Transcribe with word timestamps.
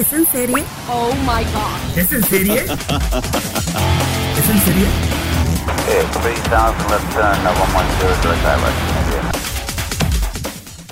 ¿Es 0.00 0.12
en 0.14 0.24
serie? 0.24 0.64
Oh 0.88 1.12
my 1.26 1.44
god. 1.52 1.98
¿Es 1.98 2.10
en 2.10 2.24
serie? 2.24 2.62
¿Es 2.62 2.70
en 4.48 4.58
serie? 4.60 4.86
Okay, 5.82 6.06
3000, 6.22 6.88
left 6.88 7.12
turn, 7.12 7.36
110, 7.44 8.22
direct 8.22 8.40
direct. 9.10 9.36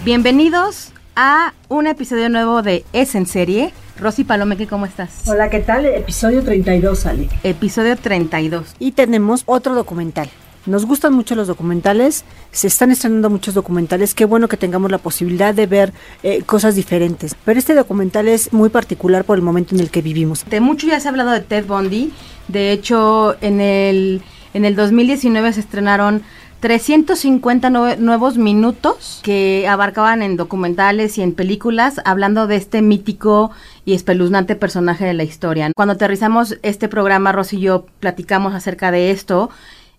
Bienvenidos 0.05 0.93
a 1.17 1.55
un 1.69 1.87
episodio 1.87 2.29
nuevo 2.29 2.61
de 2.61 2.85
Es 2.93 3.15
en 3.15 3.25
serie. 3.25 3.73
Rosy 3.99 4.25
Palomeque, 4.25 4.67
¿cómo 4.67 4.85
estás? 4.85 5.23
Hola, 5.27 5.49
¿qué 5.49 5.61
tal? 5.61 5.87
Episodio 5.87 6.45
32, 6.45 7.07
Ale. 7.07 7.31
Episodio 7.45 7.97
32. 7.97 8.75
Y 8.79 8.93
tenemos 8.93 9.43
otro 9.47 9.75
documental. 9.75 10.29
Nos 10.69 10.85
gustan 10.85 11.15
mucho 11.15 11.35
los 11.35 11.49
documentales, 11.49 12.25
se 12.53 12.67
están 12.67 12.91
estrenando 12.91 13.31
muchos 13.31 13.55
documentales, 13.55 14.15
qué 14.15 14.27
bueno 14.27 14.49
que 14.49 14.57
tengamos 14.59 14.91
la 14.91 14.99
posibilidad 14.99 15.55
de 15.55 15.67
ver 15.67 15.93
eh, 16.23 16.43
cosas 16.43 16.75
diferentes. 16.75 17.35
Pero 17.45 17.59
este 17.59 17.75
documental 17.75 18.29
es 18.29 18.53
muy 18.53 18.69
particular 18.69 19.25
por 19.25 19.37
el 19.39 19.43
momento 19.43 19.75
en 19.75 19.81
el 19.81 19.91
que 19.91 20.03
vivimos. 20.03 20.45
De 20.45 20.61
mucho 20.61 20.87
ya 20.87 21.01
se 21.01 21.09
ha 21.09 21.11
hablado 21.11 21.31
de 21.31 21.41
Ted 21.41 21.65
Bundy. 21.67 22.13
De 22.49 22.73
hecho, 22.73 23.37
en 23.41 23.61
el, 23.61 24.23
en 24.53 24.65
el 24.67 24.77
2019 24.77 25.55
se 25.55 25.61
estrenaron 25.61 26.23
350 26.61 27.71
nue- 27.71 27.97
nuevos 27.99 28.37
minutos 28.37 29.21
que 29.23 29.67
abarcaban 29.69 30.23
en 30.23 30.37
documentales 30.37 31.17
y 31.17 31.23
en 31.23 31.33
películas 31.33 32.01
hablando 32.05 32.47
de 32.47 32.57
este 32.57 32.83
mítico 32.83 33.53
y 33.85 33.95
espeluznante 33.95 34.57
personaje 34.57 35.05
de 35.05 35.15
la 35.15 35.23
historia. 35.23 35.71
Cuando 35.75 35.95
aterrizamos 35.95 36.59
este 36.63 36.89
programa, 36.89 37.33
Rosy 37.33 37.57
y 37.57 37.61
yo 37.61 37.87
platicamos 38.01 38.55
acerca 38.55 38.91
de 38.91 39.11
esto 39.13 39.51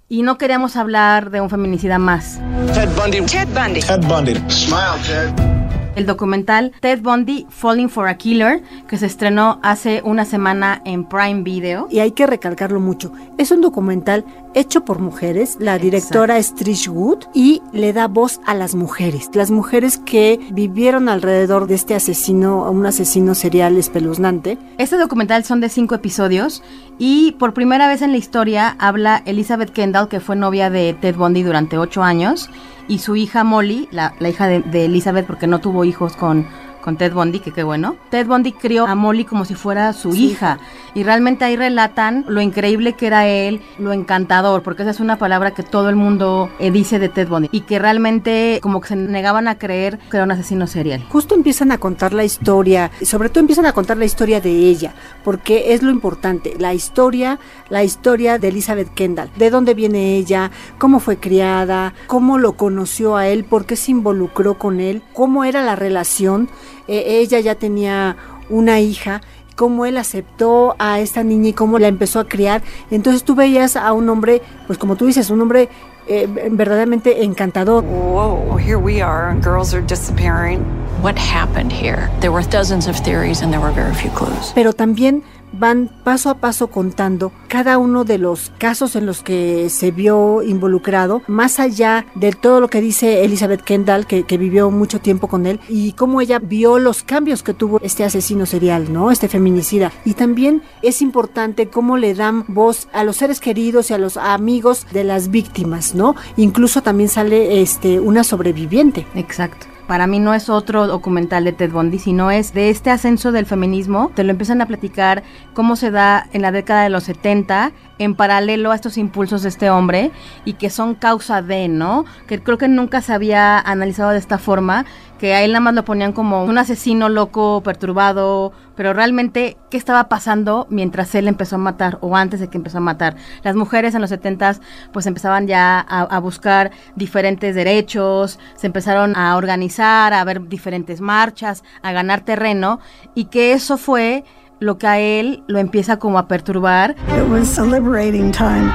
y 0.09 0.23
no 0.23 0.37
queríamos 0.37 0.75
hablar 0.75 1.29
de 1.29 1.39
un 1.39 1.49
feminicida 1.49 1.99
más. 1.99 2.39
Ted 2.73 2.89
Bundy. 2.97 3.21
Ted 3.21 3.47
Bundy. 3.53 3.81
Ted 3.81 4.01
Bundy. 4.07 4.33
Smile, 4.49 4.97
Ted. 5.05 5.58
El 5.99 6.05
documental 6.05 6.71
Ted 6.79 7.01
Bundy 7.01 7.45
Falling 7.49 7.89
for 7.89 8.07
a 8.07 8.15
Killer, 8.15 8.63
que 8.87 8.97
se 8.97 9.05
estrenó 9.05 9.59
hace 9.63 10.01
una 10.05 10.23
semana 10.23 10.81
en 10.85 11.03
Prime 11.03 11.43
Video. 11.43 11.89
Y 11.91 11.99
hay 11.99 12.11
que 12.11 12.25
recalcarlo 12.25 12.79
mucho. 12.79 13.11
Es 13.37 13.51
un 13.51 13.59
documental 13.59 14.23
hecho 14.53 14.85
por 14.85 14.99
mujeres. 14.99 15.57
La 15.59 15.77
directora 15.77 16.37
es 16.37 16.55
Trish 16.55 16.87
Wood 16.87 17.25
y 17.33 17.61
le 17.73 17.91
da 17.91 18.07
voz 18.07 18.39
a 18.45 18.53
las 18.55 18.75
mujeres. 18.75 19.29
Las 19.33 19.51
mujeres 19.51 19.97
que 19.97 20.39
vivieron 20.53 21.09
alrededor 21.09 21.67
de 21.67 21.75
este 21.75 21.95
asesino, 21.95 22.71
un 22.71 22.85
asesino 22.85 23.35
serial 23.35 23.75
espeluznante. 23.75 24.57
Este 24.77 24.97
documental 24.97 25.43
son 25.43 25.59
de 25.59 25.67
cinco 25.67 25.95
episodios 25.95 26.63
y 26.97 27.33
por 27.33 27.53
primera 27.53 27.89
vez 27.89 28.01
en 28.01 28.11
la 28.11 28.17
historia 28.17 28.77
habla 28.79 29.21
Elizabeth 29.25 29.71
Kendall, 29.71 30.07
que 30.07 30.21
fue 30.21 30.37
novia 30.37 30.69
de 30.69 30.93
Ted 30.93 31.17
Bundy 31.17 31.43
durante 31.43 31.77
ocho 31.77 32.03
años, 32.03 32.49
y 32.89 32.99
su 32.99 33.15
hija 33.15 33.45
Molly, 33.45 33.87
la, 33.91 34.13
la 34.19 34.27
hija 34.27 34.47
de, 34.47 34.59
de 34.59 34.85
Elizabeth 34.85 35.25
porque 35.25 35.47
no 35.47 35.59
tuvo 35.59 35.85
hijos 35.85 36.17
con, 36.17 36.45
con 36.81 36.97
Ted 36.97 37.13
Bundy, 37.13 37.39
que 37.39 37.51
qué 37.51 37.63
bueno. 37.63 37.95
Ted 38.09 38.27
Bundy 38.27 38.51
crió 38.53 38.85
a 38.87 38.95
Molly 38.95 39.25
como 39.25 39.45
si 39.45 39.55
fuera 39.55 39.93
su 39.93 40.15
hija. 40.15 40.59
Y 40.95 41.03
realmente 41.03 41.45
ahí 41.45 41.55
relatan 41.55 42.25
lo 42.27 42.41
increíble 42.41 42.93
que 42.93 43.07
era 43.07 43.27
él, 43.27 43.61
lo 43.77 43.93
encantador, 43.93 44.63
porque 44.63 44.81
esa 44.81 44.91
es 44.91 44.99
una 44.99 45.17
palabra 45.17 45.51
que 45.51 45.63
todo 45.63 45.89
el 45.89 45.95
mundo 45.95 46.49
eh, 46.59 46.71
dice 46.71 46.99
de 46.99 47.09
Ted 47.09 47.27
Bundy. 47.27 47.49
Y 47.51 47.61
que 47.61 47.79
realmente 47.79 48.59
como 48.61 48.81
que 48.81 48.89
se 48.89 48.95
negaban 48.95 49.47
a 49.47 49.57
creer 49.57 49.99
que 50.09 50.17
era 50.17 50.23
un 50.23 50.31
asesino 50.31 50.67
serial. 50.67 51.05
Justo 51.09 51.35
empiezan 51.35 51.71
a 51.71 51.77
contar 51.77 52.13
la 52.13 52.23
historia, 52.23 52.91
y 52.99 53.05
sobre 53.05 53.29
todo 53.29 53.41
empiezan 53.41 53.65
a 53.65 53.73
contar 53.73 53.97
la 53.97 54.05
historia 54.05 54.41
de 54.41 54.51
ella, 54.51 54.93
porque 55.23 55.73
es 55.73 55.83
lo 55.83 55.91
importante, 55.91 56.55
la 56.57 56.73
historia, 56.73 57.39
la 57.69 57.83
historia 57.83 58.39
de 58.39 58.49
Elizabeth 58.49 58.93
Kendall, 58.93 59.29
de 59.35 59.49
dónde 59.49 59.73
viene 59.73 60.15
ella, 60.17 60.51
cómo 60.77 60.99
fue 60.99 61.17
criada, 61.17 61.93
cómo 62.07 62.37
lo 62.37 62.53
conoció 62.53 63.15
a 63.15 63.27
él, 63.27 63.43
por 63.43 63.65
qué 63.65 63.75
se 63.75 63.91
involucró 63.91 64.57
con 64.57 64.79
él, 64.79 65.01
cómo 65.13 65.43
era 65.43 65.63
la 65.63 65.75
relación, 65.75 66.49
Eh, 66.89 67.19
ella 67.21 67.39
ya 67.39 67.53
tenía 67.53 68.17
una 68.49 68.79
hija 68.79 69.21
cómo 69.55 69.85
él 69.85 69.97
aceptó 69.97 70.75
a 70.79 70.99
esta 71.01 71.21
niña 71.21 71.49
y 71.49 71.53
cómo 71.53 71.79
la 71.79 71.87
empezó 71.87 72.19
a 72.19 72.27
criar. 72.27 72.63
Entonces 72.89 73.23
tú 73.23 73.35
veías 73.35 73.75
a 73.75 73.93
un 73.93 74.09
hombre, 74.09 74.41
pues 74.67 74.79
como 74.79 74.95
tú 74.95 75.05
dices, 75.05 75.29
un 75.29 75.41
hombre 75.41 75.69
eh, 76.07 76.27
verdaderamente 76.49 77.23
encantador. 77.23 77.83
Whoa, 77.83 78.57
here 78.57 78.77
we 78.77 79.01
are, 79.01 79.29
and 79.29 79.43
girls 79.43 79.73
are 79.73 79.85
disappearing. 79.85 80.63
What 81.03 81.17
happened 81.17 81.71
here? 81.71 82.09
There 82.21 82.31
were 82.31 82.43
dozens 82.49 82.87
of 82.87 82.95
theories, 83.03 83.41
and 83.43 83.51
there 83.51 83.61
were 83.61 83.71
very 83.71 83.93
few 83.93 84.09
clues. 84.11 84.53
pero 84.55 84.73
también 84.73 85.23
van 85.51 85.89
paso 86.03 86.29
a 86.29 86.35
paso 86.35 86.67
contando 86.67 87.31
cada 87.47 87.77
uno 87.77 88.03
de 88.03 88.17
los 88.17 88.51
casos 88.57 88.95
en 88.95 89.05
los 89.05 89.23
que 89.23 89.69
se 89.69 89.91
vio 89.91 90.41
involucrado, 90.43 91.21
más 91.27 91.59
allá 91.59 92.05
de 92.15 92.31
todo 92.31 92.59
lo 92.59 92.67
que 92.69 92.81
dice 92.81 93.23
Elizabeth 93.23 93.61
Kendall, 93.61 94.05
que, 94.05 94.23
vivió 94.39 94.71
mucho 94.71 94.99
tiempo 94.99 95.27
con 95.27 95.45
él, 95.45 95.59
y 95.67 95.91
cómo 95.93 96.21
ella 96.21 96.39
vio 96.39 96.79
los 96.79 97.03
cambios 97.03 97.43
que 97.43 97.53
tuvo 97.53 97.79
este 97.81 98.05
asesino 98.05 98.45
serial, 98.45 98.93
¿no? 98.93 99.11
Este 99.11 99.27
feminicida. 99.27 99.91
Y 100.05 100.13
también 100.13 100.61
es 100.81 101.01
importante 101.01 101.67
cómo 101.67 101.97
le 101.97 102.13
dan 102.13 102.45
voz 102.47 102.87
a 102.93 103.03
los 103.03 103.17
seres 103.17 103.39
queridos 103.39 103.89
y 103.89 103.93
a 103.93 103.97
los 103.97 104.15
amigos 104.15 104.87
de 104.91 105.03
las 105.03 105.29
víctimas, 105.29 105.93
¿no? 105.93 106.15
Incluso 106.37 106.81
también 106.81 107.09
sale 107.09 107.61
este 107.61 107.99
una 107.99 108.23
sobreviviente. 108.23 109.07
Exacto. 109.15 109.78
Para 109.89 110.05
mí 110.05 110.19
no 110.19 110.35
es 110.35 110.49
otro 110.49 110.85
documental 110.85 111.45
de 111.45 111.51
Ted 111.51 111.71
Bundy, 111.71 111.97
sino 111.97 112.29
es 112.29 112.53
de 112.53 112.69
este 112.69 112.91
ascenso 112.91 113.31
del 113.31 113.47
feminismo. 113.47 114.11
Te 114.13 114.23
lo 114.23 114.29
empiezan 114.29 114.61
a 114.61 114.67
platicar 114.67 115.23
cómo 115.55 115.75
se 115.75 115.89
da 115.89 116.27
en 116.31 116.43
la 116.43 116.51
década 116.51 116.83
de 116.83 116.91
los 116.91 117.05
70 117.05 117.71
en 117.99 118.15
paralelo 118.15 118.71
a 118.71 118.75
estos 118.75 118.97
impulsos 118.97 119.43
de 119.43 119.49
este 119.49 119.69
hombre 119.69 120.11
y 120.45 120.53
que 120.53 120.69
son 120.69 120.95
causa 120.95 121.41
de, 121.41 121.67
¿no? 121.67 122.05
Que 122.27 122.41
creo 122.41 122.57
que 122.57 122.67
nunca 122.67 123.01
se 123.01 123.13
había 123.13 123.59
analizado 123.59 124.11
de 124.11 124.17
esta 124.17 124.37
forma, 124.37 124.85
que 125.19 125.35
a 125.35 125.43
él 125.43 125.51
nada 125.51 125.59
más 125.59 125.73
lo 125.75 125.83
ponían 125.83 126.13
como 126.13 126.45
un 126.45 126.57
asesino 126.57 127.09
loco, 127.09 127.61
perturbado, 127.61 128.53
pero 128.75 128.93
realmente, 128.93 129.57
¿qué 129.69 129.75
estaba 129.75 130.07
pasando 130.07 130.65
mientras 130.69 131.13
él 131.13 131.27
empezó 131.27 131.55
a 131.55 131.59
matar 131.59 131.97
o 131.99 132.15
antes 132.15 132.39
de 132.39 132.47
que 132.47 132.57
empezó 132.57 132.77
a 132.77 132.81
matar? 132.81 133.17
Las 133.43 133.57
mujeres 133.57 133.93
en 133.93 134.01
los 134.01 134.09
70 134.09 134.55
pues 134.93 135.05
empezaban 135.05 135.47
ya 135.47 135.85
a, 135.87 136.03
a 136.03 136.19
buscar 136.19 136.71
diferentes 136.95 137.53
derechos, 137.53 138.39
se 138.55 138.67
empezaron 138.67 139.17
a 139.17 139.35
organizar, 139.35 140.13
a 140.13 140.23
ver 140.23 140.47
diferentes 140.47 141.01
marchas, 141.01 141.65
a 141.81 141.91
ganar 141.91 142.21
terreno 142.21 142.79
y 143.13 143.25
que 143.25 143.51
eso 143.51 143.77
fue 143.77 144.23
lo 144.59 144.77
que 144.77 144.87
a 144.87 144.99
él 144.99 145.43
lo 145.47 145.59
empieza 145.59 145.97
como 145.97 146.17
a 146.19 146.27
perturbar. 146.27 146.95
It 147.17 147.29
was 147.29 147.57
a 147.57 147.65
liberating 147.65 148.31
time. 148.31 148.71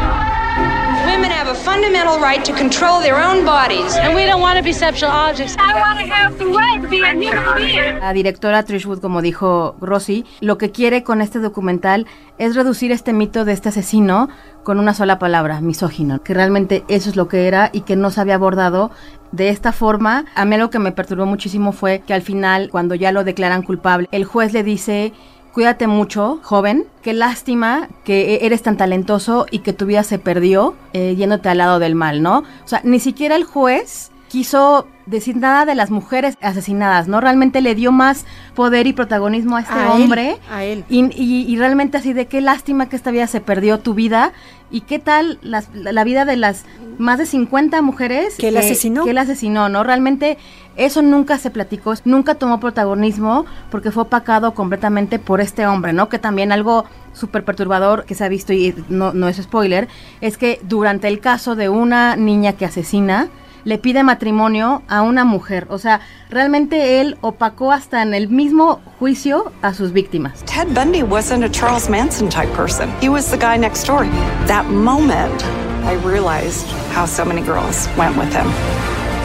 Women 1.07 1.31
have 1.31 1.51
a 1.51 1.55
fundamental 1.55 2.19
right 2.19 2.43
to 2.45 2.53
control 2.55 3.01
their 3.03 3.17
own 3.17 3.45
bodies. 3.45 3.95
And 3.97 4.15
we 4.15 4.25
don't 4.27 4.41
want 4.41 4.57
to 4.57 4.65
be 4.65 4.73
sexual 4.73 5.11
objects. 5.13 5.55
I 5.59 5.75
want 5.79 6.01
to 6.01 6.07
have 6.13 6.39
the 6.39 6.47
right 6.47 6.81
to 6.83 6.89
be 6.89 7.03
a 7.03 7.13
human 7.13 7.55
being. 7.57 7.99
La 8.01 8.13
directora 8.13 8.65
Trish 8.65 8.87
Wood, 8.87 9.01
como 9.01 9.21
dijo 9.21 9.77
Rosy, 9.81 10.25
lo 10.41 10.57
que 10.57 10.71
quiere 10.71 11.03
con 11.03 11.21
este 11.21 11.41
documental 11.41 12.07
es 12.39 12.57
reducir 12.57 12.91
este 12.91 13.13
mito 13.13 13.45
de 13.45 13.53
este 13.53 13.69
asesino 13.69 14.29
con 14.63 14.81
una 14.81 14.95
sola 14.95 15.19
palabra, 15.19 15.61
misógino, 15.61 16.23
que 16.23 16.33
realmente 16.33 16.85
eso 16.89 17.11
es 17.11 17.17
lo 17.17 17.29
que 17.29 17.47
era 17.47 17.69
y 17.73 17.83
que 17.83 17.97
no 17.97 18.11
se 18.11 18.23
había 18.23 18.37
abordado 18.37 18.91
de 19.31 19.51
esta 19.51 19.73
forma. 19.73 20.25
A 20.35 20.45
mí 20.47 20.55
algo 20.55 20.71
que 20.71 20.79
me 20.79 20.91
perturbó 20.91 21.27
muchísimo 21.27 21.73
fue 21.73 22.03
que 22.07 22.15
al 22.15 22.23
final, 22.23 22.71
cuando 22.71 22.95
ya 22.95 23.13
lo 23.13 23.25
declaran 23.25 23.63
culpable, 23.63 24.09
el 24.11 24.25
juez 24.25 24.53
le 24.53 24.63
dice 24.63 25.13
cuídate 25.55 25.87
mucho, 25.87 26.41
joven. 26.43 26.87
Qué 27.01 27.15
lástima 27.15 27.89
que 28.05 28.41
eres 28.43 28.63
tan 28.63 28.77
talentoso 28.77 29.47
y 29.51 29.61
que 29.61 29.73
tu 29.73 29.87
vida 29.87 30.03
se 30.03 30.19
perdió 30.19 30.75
eh, 30.93 31.15
yéndote 31.17 31.49
al 31.49 31.59
lado 31.59 31.79
del 31.79 31.95
mal, 31.95 32.23
¿no? 32.23 32.39
O 32.39 32.69
sea, 32.69 32.81
ni 32.83 32.99
siquiera 32.99 33.37
el 33.37 33.45
juez 33.45 34.11
quiso 34.35 34.89
decir 35.07 35.37
nada 35.37 35.65
de 35.65 35.77
las 35.77 35.93
mujeres 35.93 36.37
asesinadas, 36.41 37.07
¿no? 37.07 37.21
Realmente 37.21 37.61
le 37.61 37.77
dio 37.77 37.93
más 37.93 38.25
poder 38.57 38.89
y 38.89 38.93
protagonismo 38.93 39.57
a 39.57 39.61
este 39.61 39.73
A 39.75 39.95
él, 39.95 40.03
hombre. 40.03 40.37
a 40.51 40.65
él. 40.65 40.85
Y, 40.89 41.05
y- 41.15 41.45
y 41.47 41.57
realmente 41.57 41.99
así 41.99 42.13
de 42.13 42.27
qué 42.27 42.41
lástima 42.41 42.89
que 42.89 42.97
esta 42.97 43.13
vida 43.13 43.29
se 43.29 43.41
perdió 43.41 43.79
tu 43.79 43.95
vida. 43.95 44.33
¿Y 44.73 44.81
qué 44.81 44.99
tal 44.99 45.39
las- 45.43 45.69
la 45.73 46.03
vida 46.03 46.25
de 46.25 46.37
las 46.37 46.65
más 46.99 47.19
de 47.19 47.27
50 47.27 47.81
mujeres 47.81 48.35
Que 48.37 48.49
él 48.49 48.57
asesinó. 48.57 49.05
Que 49.05 49.11
él 49.11 49.19
asesinó, 49.19 49.69
¿no? 49.69 49.85
Realmente 49.85 50.37
eso 50.75 51.01
nunca 51.01 51.39
se 51.39 51.51
platicó, 51.51 51.95
nunca 52.05 52.35
tomó 52.35 52.59
protagonismo 52.59 53.45
porque 53.71 53.93
fue 53.93 54.03
opacado 54.03 54.53
completamente 54.55 55.21
por 55.21 55.41
este 55.41 55.65
hombre, 55.65 55.93
¿no? 55.93 56.09
Que 56.09 56.19
también 56.19 56.51
algo 56.51 56.87
súper 57.13 57.45
perturbador 57.45 58.05
que 58.05 58.17
se 58.17 58.25
ha 58.25 58.29
visto 58.29 58.53
y 58.53 58.75
no, 58.89 59.13
no 59.13 59.29
es 59.29 59.37
spoiler, 59.37 59.87
es 60.21 60.37
que 60.39 60.59
durante 60.65 61.07
el 61.07 61.21
caso 61.21 61.55
de 61.55 61.69
una 61.69 62.17
niña 62.17 62.55
que 62.55 62.65
asesina, 62.65 63.29
le 63.65 63.79
pide 63.79 64.03
matrimonio 64.03 64.83
a 64.89 65.03
una 65.03 65.25
mujer. 65.25 65.67
O 65.71 65.79
sea, 65.79 66.01
realmente 66.31 67.01
él 67.01 67.17
opacó 67.21 67.73
hasta 67.73 68.03
en 68.03 68.15
el 68.15 68.29
mismo 68.29 68.81
juicio 68.99 69.53
a 69.63 69.75
sus 69.75 69.93
víctimas. 69.93 70.45
Ted 70.45 70.69
Bundy 70.75 71.03
wasn't 71.03 71.45
a 71.45 71.51
Charles 71.51 71.89
Manson 71.89 72.29
type 72.29 72.53
person. 72.55 72.91
He 73.01 73.09
was 73.09 73.31
the 73.31 73.39
guy 73.39 73.57
next 73.57 73.87
door. 73.87 74.07
That 74.47 74.67
moment, 74.67 75.43
I 75.85 75.95
realized 76.07 76.67
how 76.95 77.07
so 77.07 77.25
many 77.25 77.43
girls 77.43 77.89
went 77.97 78.17
with 78.17 78.33
him. 78.33 78.47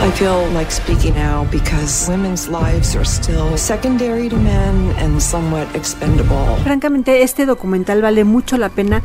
I 0.01 0.09
feel 0.11 0.47
like 0.53 0.71
speaking 0.71 1.17
out 1.17 1.51
because 1.51 2.07
women's 2.09 2.47
lives 2.47 2.95
are 2.95 3.03
still 3.03 3.57
secondary 3.57 4.29
to 4.29 4.37
men 4.37 4.95
and 4.97 5.21
somewhat 5.21 5.67
expendable. 5.75 6.55
Francamente, 6.63 7.21
este 7.21 7.45
documental 7.45 8.01
vale 8.01 8.23
mucho 8.23 8.57
la 8.57 8.69
pena 8.69 9.01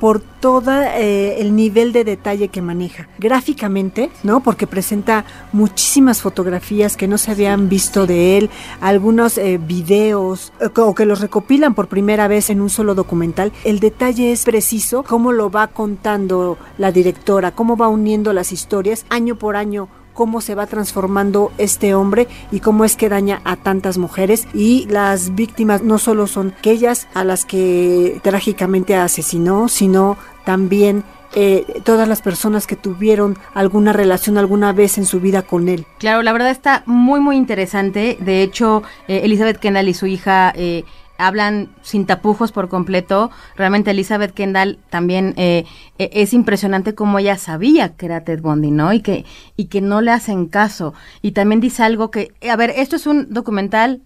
por 0.00 0.20
todo 0.20 0.72
eh, 0.72 1.40
el 1.40 1.54
nivel 1.56 1.92
de 1.92 2.04
detalle 2.04 2.48
que 2.48 2.62
maneja. 2.62 3.08
Gráficamente, 3.18 4.10
¿no? 4.22 4.40
Porque 4.40 4.66
presenta 4.66 5.24
muchísimas 5.52 6.22
fotografías 6.22 6.96
que 6.96 7.08
no 7.08 7.18
se 7.18 7.32
habían 7.32 7.68
visto 7.68 8.06
de 8.06 8.38
él, 8.38 8.50
algunos 8.80 9.38
eh, 9.38 9.58
videos 9.58 10.52
eh, 10.60 10.68
o 10.76 10.94
que 10.94 11.06
los 11.06 11.20
recopilan 11.20 11.74
por 11.74 11.88
primera 11.88 12.28
vez 12.28 12.50
en 12.50 12.60
un 12.60 12.70
solo 12.70 12.94
documental. 12.94 13.52
El 13.64 13.80
detalle 13.80 14.32
es 14.32 14.44
preciso, 14.44 15.02
cómo 15.02 15.32
lo 15.32 15.50
va 15.50 15.68
contando 15.68 16.58
la 16.78 16.92
directora, 16.92 17.52
cómo 17.52 17.76
va 17.76 17.88
uniendo 17.88 18.32
las 18.32 18.52
historias 18.52 19.04
año 19.10 19.36
por 19.36 19.56
año 19.56 19.88
cómo 20.18 20.40
se 20.40 20.56
va 20.56 20.66
transformando 20.66 21.52
este 21.58 21.94
hombre 21.94 22.26
y 22.50 22.58
cómo 22.58 22.84
es 22.84 22.96
que 22.96 23.08
daña 23.08 23.40
a 23.44 23.54
tantas 23.54 23.98
mujeres 23.98 24.48
y 24.52 24.84
las 24.86 25.36
víctimas 25.36 25.84
no 25.84 25.98
solo 25.98 26.26
son 26.26 26.54
aquellas 26.58 27.06
a 27.14 27.22
las 27.22 27.44
que 27.44 28.18
trágicamente 28.24 28.96
asesinó, 28.96 29.68
sino 29.68 30.18
también 30.44 31.04
eh, 31.36 31.64
todas 31.84 32.08
las 32.08 32.20
personas 32.20 32.66
que 32.66 32.74
tuvieron 32.74 33.38
alguna 33.54 33.92
relación 33.92 34.38
alguna 34.38 34.72
vez 34.72 34.98
en 34.98 35.06
su 35.06 35.20
vida 35.20 35.42
con 35.42 35.68
él. 35.68 35.86
Claro, 35.98 36.22
la 36.22 36.32
verdad 36.32 36.50
está 36.50 36.82
muy 36.84 37.20
muy 37.20 37.36
interesante. 37.36 38.18
De 38.18 38.42
hecho, 38.42 38.82
eh, 39.06 39.20
Elizabeth 39.22 39.58
Kendall 39.60 39.88
y 39.88 39.94
su 39.94 40.06
hija 40.06 40.52
eh, 40.56 40.84
hablan 41.18 41.68
sin 41.82 42.06
tapujos 42.06 42.52
por 42.52 42.68
completo. 42.68 43.30
Realmente 43.56 43.90
Elizabeth 43.90 44.32
Kendall 44.32 44.78
también 44.88 45.34
eh, 45.36 45.64
e, 45.98 46.10
es 46.14 46.32
impresionante 46.32 46.94
como 46.94 47.18
ella 47.18 47.36
sabía 47.36 47.90
que 47.90 48.06
era 48.06 48.24
Ted 48.24 48.40
Bundy, 48.40 48.70
¿no? 48.70 48.92
Y 48.92 49.00
que, 49.00 49.26
y 49.56 49.66
que 49.66 49.80
no 49.80 50.00
le 50.00 50.12
hacen 50.12 50.46
caso. 50.46 50.94
Y 51.20 51.32
también 51.32 51.60
dice 51.60 51.82
algo 51.82 52.10
que, 52.10 52.32
a 52.48 52.56
ver, 52.56 52.70
esto 52.70 52.96
es 52.96 53.06
un 53.06 53.32
documental 53.32 54.00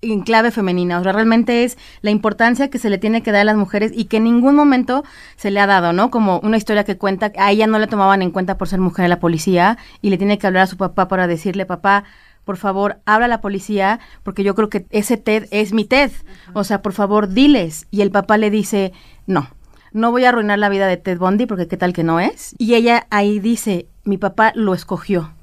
en 0.00 0.20
clave 0.20 0.50
femenina, 0.50 1.00
o 1.00 1.02
sea, 1.02 1.12
realmente 1.12 1.64
es 1.64 1.76
la 2.02 2.10
importancia 2.10 2.70
que 2.70 2.78
se 2.78 2.88
le 2.88 2.98
tiene 2.98 3.22
que 3.22 3.32
dar 3.32 3.40
a 3.42 3.44
las 3.44 3.56
mujeres 3.56 3.90
y 3.94 4.04
que 4.04 4.18
en 4.18 4.24
ningún 4.24 4.54
momento 4.54 5.04
se 5.36 5.50
le 5.50 5.58
ha 5.60 5.66
dado, 5.66 5.92
¿no? 5.92 6.10
Como 6.10 6.38
una 6.40 6.56
historia 6.56 6.84
que 6.84 6.96
cuenta, 6.96 7.32
a 7.36 7.50
ella 7.50 7.66
no 7.66 7.78
le 7.78 7.88
tomaban 7.88 8.22
en 8.22 8.30
cuenta 8.30 8.58
por 8.58 8.68
ser 8.68 8.78
mujer 8.78 9.04
en 9.04 9.10
la 9.10 9.18
policía 9.18 9.76
y 10.00 10.10
le 10.10 10.18
tiene 10.18 10.38
que 10.38 10.46
hablar 10.46 10.64
a 10.64 10.66
su 10.68 10.76
papá 10.76 11.08
para 11.08 11.26
decirle, 11.26 11.66
papá, 11.66 12.04
por 12.48 12.56
favor, 12.56 12.96
habla 13.04 13.26
a 13.26 13.28
la 13.28 13.42
policía, 13.42 14.00
porque 14.22 14.42
yo 14.42 14.54
creo 14.54 14.70
que 14.70 14.86
ese 14.88 15.18
Ted 15.18 15.48
es 15.50 15.74
mi 15.74 15.84
Ted. 15.84 16.10
O 16.54 16.64
sea, 16.64 16.80
por 16.80 16.94
favor, 16.94 17.28
diles. 17.28 17.86
Y 17.90 18.00
el 18.00 18.10
papá 18.10 18.38
le 18.38 18.48
dice, 18.48 18.94
no, 19.26 19.50
no 19.92 20.12
voy 20.12 20.24
a 20.24 20.30
arruinar 20.30 20.58
la 20.58 20.70
vida 20.70 20.86
de 20.86 20.96
Ted 20.96 21.18
Bundy, 21.18 21.44
porque 21.44 21.68
qué 21.68 21.76
tal 21.76 21.92
que 21.92 22.04
no 22.04 22.20
es. 22.20 22.54
Y 22.56 22.72
ella 22.72 23.06
ahí 23.10 23.38
dice, 23.38 23.86
mi 24.04 24.16
papá 24.16 24.52
lo 24.54 24.72
escogió. 24.72 25.34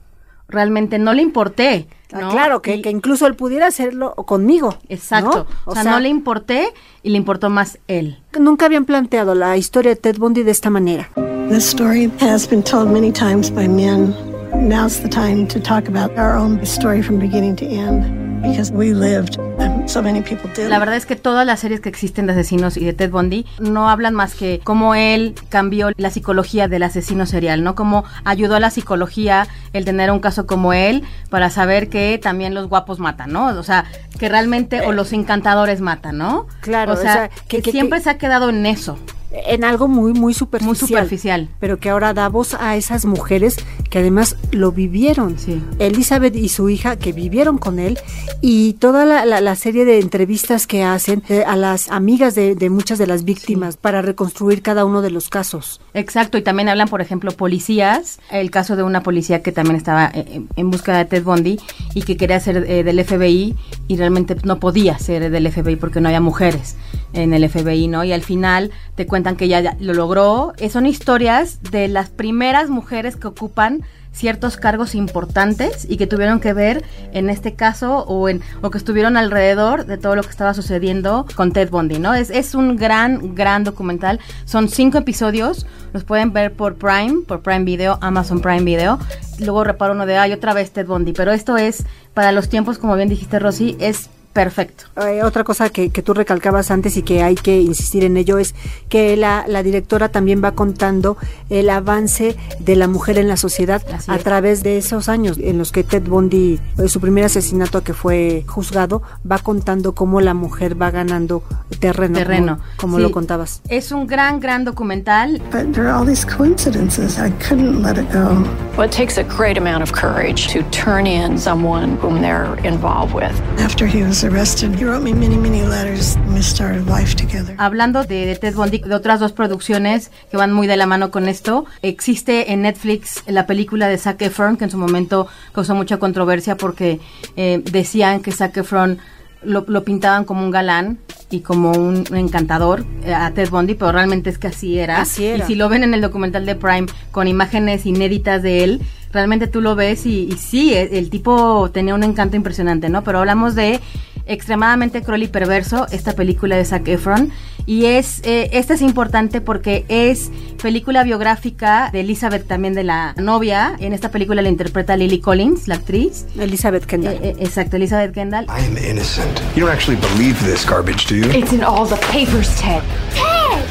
Realmente 0.48 0.98
no 0.98 1.14
le 1.14 1.22
importé. 1.22 1.90
Ah, 2.12 2.28
claro, 2.32 2.64
que, 2.64 2.82
que, 2.82 2.90
incluso 2.90 3.28
él 3.28 3.36
pudiera 3.36 3.68
hacerlo 3.68 4.16
conmigo. 4.16 4.76
Exacto. 4.90 5.46
O, 5.66 5.76
sea, 5.76 5.84
no 5.84 6.00
le 6.00 6.10
importé 6.10 6.74
y 7.04 7.12
le 7.12 7.18
importó 7.18 7.52
más 7.52 7.78
él. 7.88 8.18
Nunca 8.40 8.66
habían 8.66 8.86
planteado 8.86 9.36
la 9.36 9.58
historia 9.58 9.92
de 9.92 9.98
Ted 9.98 10.18
Bundy 10.18 10.42
de 10.42 10.50
esta 10.50 10.72
manera. 10.72 11.12
This 11.50 11.68
story 11.68 12.12
has 12.20 12.50
been 12.50 12.64
told 12.64 12.90
many 12.90 13.12
times 13.12 13.52
by 13.52 13.68
men 13.68 14.35
Now's 14.62 15.00
the 15.02 15.10
time 15.10 15.48
to 15.48 15.60
talk 15.60 15.88
about 15.88 16.18
our 16.18 16.38
own 16.38 16.66
story 16.66 17.02
from 17.02 17.20
beginning 17.20 17.56
to 17.58 17.66
end 17.66 18.42
because 18.42 18.72
we 18.72 18.94
lived 18.94 19.38
and 19.60 19.90
so 19.90 20.02
many 20.02 20.22
people 20.22 20.50
did. 20.56 20.70
La 20.70 20.80
verdad 20.80 20.96
es 20.96 21.06
que 21.06 21.16
todas 21.16 21.46
las 21.46 21.60
series 21.60 21.82
que 21.82 21.90
existen 21.90 22.26
de 22.26 22.34
asesinos 22.34 22.78
y 22.78 22.86
de 22.86 22.94
Ted 22.94 23.12
Bundy 23.12 23.46
no 23.60 23.90
hablan 23.90 24.14
más 24.14 24.34
que 24.34 24.62
cómo 24.64 24.96
él 24.96 25.36
cambió 25.50 25.92
la 25.98 26.10
psicología 26.10 26.68
del 26.68 26.84
asesino 26.84 27.26
serial, 27.26 27.64
¿no? 27.64 27.76
Cómo 27.76 28.06
ayudó 28.24 28.56
a 28.56 28.60
la 28.60 28.70
psicología 28.70 29.48
el 29.74 29.86
tener 29.86 30.10
un 30.10 30.20
caso 30.20 30.48
como 30.48 30.74
él 30.74 31.04
para 31.30 31.50
saber 31.50 31.90
que 31.90 32.20
también 32.22 32.54
los 32.54 32.68
guapos 32.68 33.00
matan, 33.00 33.32
¿no? 33.32 33.48
O 33.48 33.64
sea, 33.64 33.86
que 34.20 34.30
realmente 34.30 34.82
o 34.82 34.94
los 34.94 35.12
encantadores 35.14 35.82
matan, 35.82 36.18
¿no? 36.18 36.48
Claro, 36.62 36.94
o 36.94 36.96
sea, 36.96 37.30
que, 37.48 37.62
que, 37.62 37.72
siempre 37.72 38.00
se 38.00 38.10
ha 38.10 38.18
quedado 38.18 38.50
en 38.50 38.66
eso 38.66 38.98
en 39.46 39.64
algo 39.64 39.88
muy 39.88 40.14
muy 40.14 40.34
superficial, 40.34 40.68
muy 40.68 40.78
superficial, 40.78 41.50
pero 41.60 41.78
que 41.78 41.90
ahora 41.90 42.14
da 42.14 42.30
voz 42.30 42.54
a 42.54 42.76
esas 42.76 43.06
mujeres 43.06 43.58
que 43.90 44.00
además 44.00 44.36
lo 44.52 44.72
vivieron. 44.72 45.38
Sí. 45.38 45.62
Elizabeth 45.80 46.36
y 46.36 46.50
su 46.50 46.70
hija 46.70 46.98
que 46.98 47.12
vivieron 47.12 47.58
con 47.58 47.80
él 47.80 47.98
y 48.42 48.74
toda 48.74 49.06
la, 49.06 49.26
la, 49.26 49.56
serie 49.56 49.86
de 49.86 50.00
entrevistas 50.00 50.68
que 50.68 50.84
hacen 50.84 51.24
eh, 51.30 51.44
a 51.46 51.56
las 51.56 51.90
amigas 51.90 52.36
de, 52.36 52.56
de, 52.56 52.70
muchas 52.70 53.00
de 53.00 53.08
las 53.08 53.24
víctimas 53.24 53.76
sí. 53.76 53.80
para 53.82 54.02
reconstruir 54.02 54.62
cada 54.62 54.86
uno 54.86 55.02
de 55.02 55.12
los 55.12 55.30
casos. 55.30 55.82
Exacto, 55.94 56.38
y 56.38 56.42
también 56.42 56.70
hablan, 56.70 56.88
por 56.88 57.02
ejemplo, 57.02 57.32
policías, 57.32 58.20
el 58.32 58.52
caso 58.52 58.76
de 58.76 58.84
una 58.84 59.02
policía 59.02 59.42
que 59.42 59.52
también 59.52 59.78
estaba 59.78 60.12
en, 60.14 60.48
en 60.56 60.72
búsqueda 60.72 61.00
de 61.00 61.06
Ted 61.06 61.24
Bundy 61.24 61.60
y 61.94 62.02
que 62.04 62.18
quería 62.18 62.40
ser 62.40 62.66
eh, 62.68 62.84
del 62.84 63.04
FBI 63.04 63.56
y 63.88 63.98
realmente 63.98 64.36
no 64.44 64.60
podía 64.60 65.00
ser 65.00 65.32
del 65.32 65.52
FBI 65.52 65.78
porque 65.78 66.02
no 66.02 66.10
había 66.10 66.22
mujeres 66.22 66.76
en 67.14 67.34
el 67.34 67.50
FBI, 67.50 67.88
¿no? 67.88 68.04
Y 68.04 68.12
al 68.12 68.22
final 68.22 68.72
te 68.96 69.08
cuentan 69.08 69.25
que 69.34 69.46
ella 69.46 69.76
lo 69.80 69.94
logró. 69.96 70.54
Eh, 70.58 70.70
son 70.70 70.86
historias 70.86 71.62
de 71.72 71.88
las 71.88 72.10
primeras 72.10 72.70
mujeres 72.70 73.16
que 73.16 73.28
ocupan 73.28 73.84
ciertos 74.16 74.56
cargos 74.56 74.96
importantes 74.96 75.86
y 75.90 75.98
que 75.98 76.08
tuvieron 76.08 76.40
que 76.40 76.54
ver 76.54 76.86
en 77.12 77.30
este 77.30 77.54
caso 77.54 78.06
o 78.08 78.30
en 78.30 78.42
o 78.62 78.72
que 78.72 78.78
estuvieron 78.78 79.18
alrededor 79.18 79.86
de 79.86 79.98
todo 79.98 80.16
lo 80.16 80.24
que 80.24 80.30
estaba 80.30 80.54
sucediendo 80.54 81.26
con 81.36 81.52
Ted 81.52 81.70
Bundy, 81.70 82.00
¿no? 82.00 82.14
Es, 82.14 82.30
es 82.30 82.56
un 82.56 82.78
gran, 82.78 83.36
gran 83.36 83.64
documental. 83.64 84.20
Son 84.46 84.70
cinco 84.70 85.00
episodios, 85.00 85.66
los 85.92 86.06
pueden 86.06 86.32
ver 86.32 86.54
por 86.54 86.76
Prime, 86.76 87.24
por 87.28 87.42
Prime 87.42 87.66
Video, 87.66 87.98
Amazon 88.02 88.40
Prime 88.40 88.64
Video. 88.64 89.00
Luego 89.40 89.66
reparo 89.66 89.94
uno 89.94 90.06
de, 90.06 90.18
ay, 90.18 90.32
otra 90.32 90.54
vez 90.54 90.72
Ted 90.72 90.88
Bundy, 90.88 91.12
pero 91.12 91.34
esto 91.34 91.58
es, 91.58 91.84
para 92.14 92.32
los 92.32 92.48
tiempos, 92.48 92.78
como 92.78 92.96
bien 92.96 93.10
dijiste 93.10 93.40
Rosy, 93.40 93.76
es 93.80 94.10
Perfecto. 94.36 94.84
Eh, 95.02 95.24
otra 95.24 95.46
cosa 95.46 95.70
que, 95.70 95.92
que, 95.92 96.02
tú 96.02 96.14
recalcabas 96.14 96.70
antes 96.70 96.98
y 96.98 97.04
que 97.04 97.24
hay 97.24 97.36
que 97.36 97.62
insistir 97.62 98.04
en 98.04 98.18
ello 98.18 98.38
es 98.38 98.54
que 98.90 99.16
la, 99.16 99.46
la 99.48 99.64
directora 99.64 100.10
también 100.10 100.44
va 100.44 100.52
contando 100.52 101.16
el 101.50 101.70
avance 101.70 102.36
de 102.60 102.76
la 102.76 102.90
mujer 102.90 103.18
en 103.18 103.30
la 103.30 103.38
sociedad 103.38 103.82
Así 103.94 104.12
a 104.12 104.18
es. 104.18 104.24
través 104.26 104.62
de 104.62 104.78
esos 104.78 105.08
años 105.08 105.38
en 105.42 105.58
los 105.58 105.72
que 105.72 105.86
Ted 105.86 106.04
Bundy, 106.04 106.60
eh, 106.78 106.90
su 106.90 107.00
primer 107.00 107.24
asesinato 107.24 107.82
que 107.82 107.94
fue 107.94 108.44
juzgado, 108.46 109.02
va 109.30 109.40
contando 109.40 109.96
cómo 109.96 110.20
la 110.20 110.34
mujer 110.34 110.80
va 110.80 110.92
ganando 110.92 111.42
terreno, 111.80 112.18
Terreno. 112.18 112.56
como, 112.76 112.96
como 112.96 112.98
Sí. 112.98 113.04
lo 113.04 113.12
contabas. 113.12 113.62
Es 113.70 113.94
un 113.94 114.06
gran, 114.06 114.42
gran 114.42 114.66
documental. 114.66 115.42
But 115.50 115.72
there 115.72 115.88
are 115.88 115.94
all 115.98 116.06
these 116.06 116.26
coincidences. 116.28 117.18
I 117.18 117.32
couldn't 117.48 117.82
let 117.82 117.98
it 117.98 118.12
go. 118.12 118.44
Well, 118.78 118.86
it 118.90 118.92
takes 118.92 119.18
a 119.18 119.24
great 119.24 119.58
amount 119.58 119.82
of 119.82 119.94
courage 119.94 120.52
to 120.52 120.62
turn 120.72 121.08
in 121.08 121.40
someone 121.40 121.98
whom 122.02 122.20
they're 122.20 122.54
involved 122.68 123.14
with. 123.16 123.32
After 123.64 123.88
he 123.88 124.04
was 124.04 124.25
arrested, 124.26 124.74
he 124.80 124.86
wrote 124.86 125.04
me 125.04 125.14
many, 125.14 125.38
many 125.38 125.62
letters. 125.62 126.18
We 126.34 126.42
started 126.42 126.88
life 126.88 127.16
together. 127.16 127.56
Hablando 127.58 128.04
de, 128.04 128.26
de 128.26 128.36
Ted 128.36 128.56
Bundy, 128.56 128.80
de 128.80 128.96
otras 128.96 129.20
dos 129.20 129.32
producciones 129.32 130.12
que 130.32 130.38
van 130.38 130.52
muy 130.52 130.68
de 130.68 130.78
la 130.78 130.86
mano 130.86 131.12
con 131.12 131.28
esto, 131.28 131.66
existe 131.82 132.52
en 132.52 132.64
Netflix 132.64 133.24
la 133.28 133.46
película 133.46 133.88
de 133.88 133.98
Zac 133.98 134.22
Efron, 134.22 134.58
que 134.58 134.66
en 134.66 134.72
su 134.72 134.78
momento 134.78 135.28
causó 135.54 135.76
mucha 135.76 135.98
controversia 135.98 136.58
porque 136.58 137.00
eh, 137.36 137.62
decían 137.72 138.22
que 138.22 138.32
Zac 138.32 138.58
Efron 138.58 139.00
lo, 139.44 139.64
lo 139.68 139.84
pintaban 139.84 140.26
como 140.26 140.44
un 140.44 140.52
galán 140.52 140.98
y 141.30 141.42
como 141.42 141.72
un 141.72 142.06
encantador 142.16 142.86
eh, 143.04 143.14
a 143.14 143.32
Ted 143.32 143.50
Bundy, 143.50 143.76
pero 143.76 143.92
realmente 143.92 144.30
es 144.30 144.38
que 144.38 144.48
así 144.48 144.80
era. 144.80 145.02
Así 145.02 145.26
era. 145.26 145.44
Y 145.44 145.48
si 145.48 145.56
lo 145.56 145.70
ven 145.70 145.84
en 145.84 145.94
el 145.94 146.02
documental 146.02 146.46
de 146.46 146.56
Prime 146.56 146.88
con 147.12 147.28
imágenes 147.28 147.86
inéditas 147.86 148.42
de 148.42 148.64
él, 148.64 148.82
realmente 149.12 149.48
tú 149.48 149.62
lo 149.62 149.76
ves 149.76 150.06
y, 150.06 150.30
y 150.32 150.34
sí, 150.34 150.74
el, 150.74 150.94
el 150.94 151.10
tipo 151.10 151.70
tenía 151.72 151.96
un 151.96 152.04
encanto 152.04 152.36
impresionante, 152.36 152.90
¿no? 152.90 153.04
Pero 153.04 153.20
hablamos 153.20 153.56
de 153.56 153.80
extremadamente 154.26 155.02
cruel 155.02 155.24
y 155.24 155.28
perverso, 155.28 155.88
esta 155.92 156.14
película 156.14 156.56
de 156.56 156.66
Zac 156.66 156.88
Efron. 156.88 157.32
Y 157.68 157.86
es, 157.86 158.22
eh, 158.24 158.50
esta 158.54 158.76
es 158.76 158.82
importante 158.82 159.42
porque 159.42 159.86
es 159.88 160.32
película 160.62 161.04
biográfica 161.04 161.90
de 161.92 162.02
Elizabeth, 162.02 162.48
también 162.48 162.76
de 162.76 162.84
la 162.84 163.14
novia. 163.18 163.76
En 163.80 163.94
esta 163.94 164.10
película 164.10 164.42
la 164.42 164.50
interpreta 164.50 164.96
Lily 164.96 165.20
Collins, 165.20 165.68
la 165.68 165.76
actriz. 165.76 166.26
Elizabeth 166.38 166.86
Kendall. 166.86 167.14
Eh, 167.16 167.20
eh, 167.24 167.36
exacto, 167.40 167.78
Elizabeth 167.78 168.14
Kendall. 168.14 168.46
I 168.46 168.66
am 168.66 168.78
innocent. 168.78 169.40
You 169.56 169.66
don't 169.66 169.74
actually 169.74 170.00
believe 170.00 170.38
this 170.46 170.66
garbage, 170.66 171.08
do 171.08 171.16
you? 171.16 171.32
It's 171.32 171.54
in 171.54 171.64
all 171.64 171.88
the 171.88 171.98
papers, 172.12 172.50
Ted. 172.62 172.84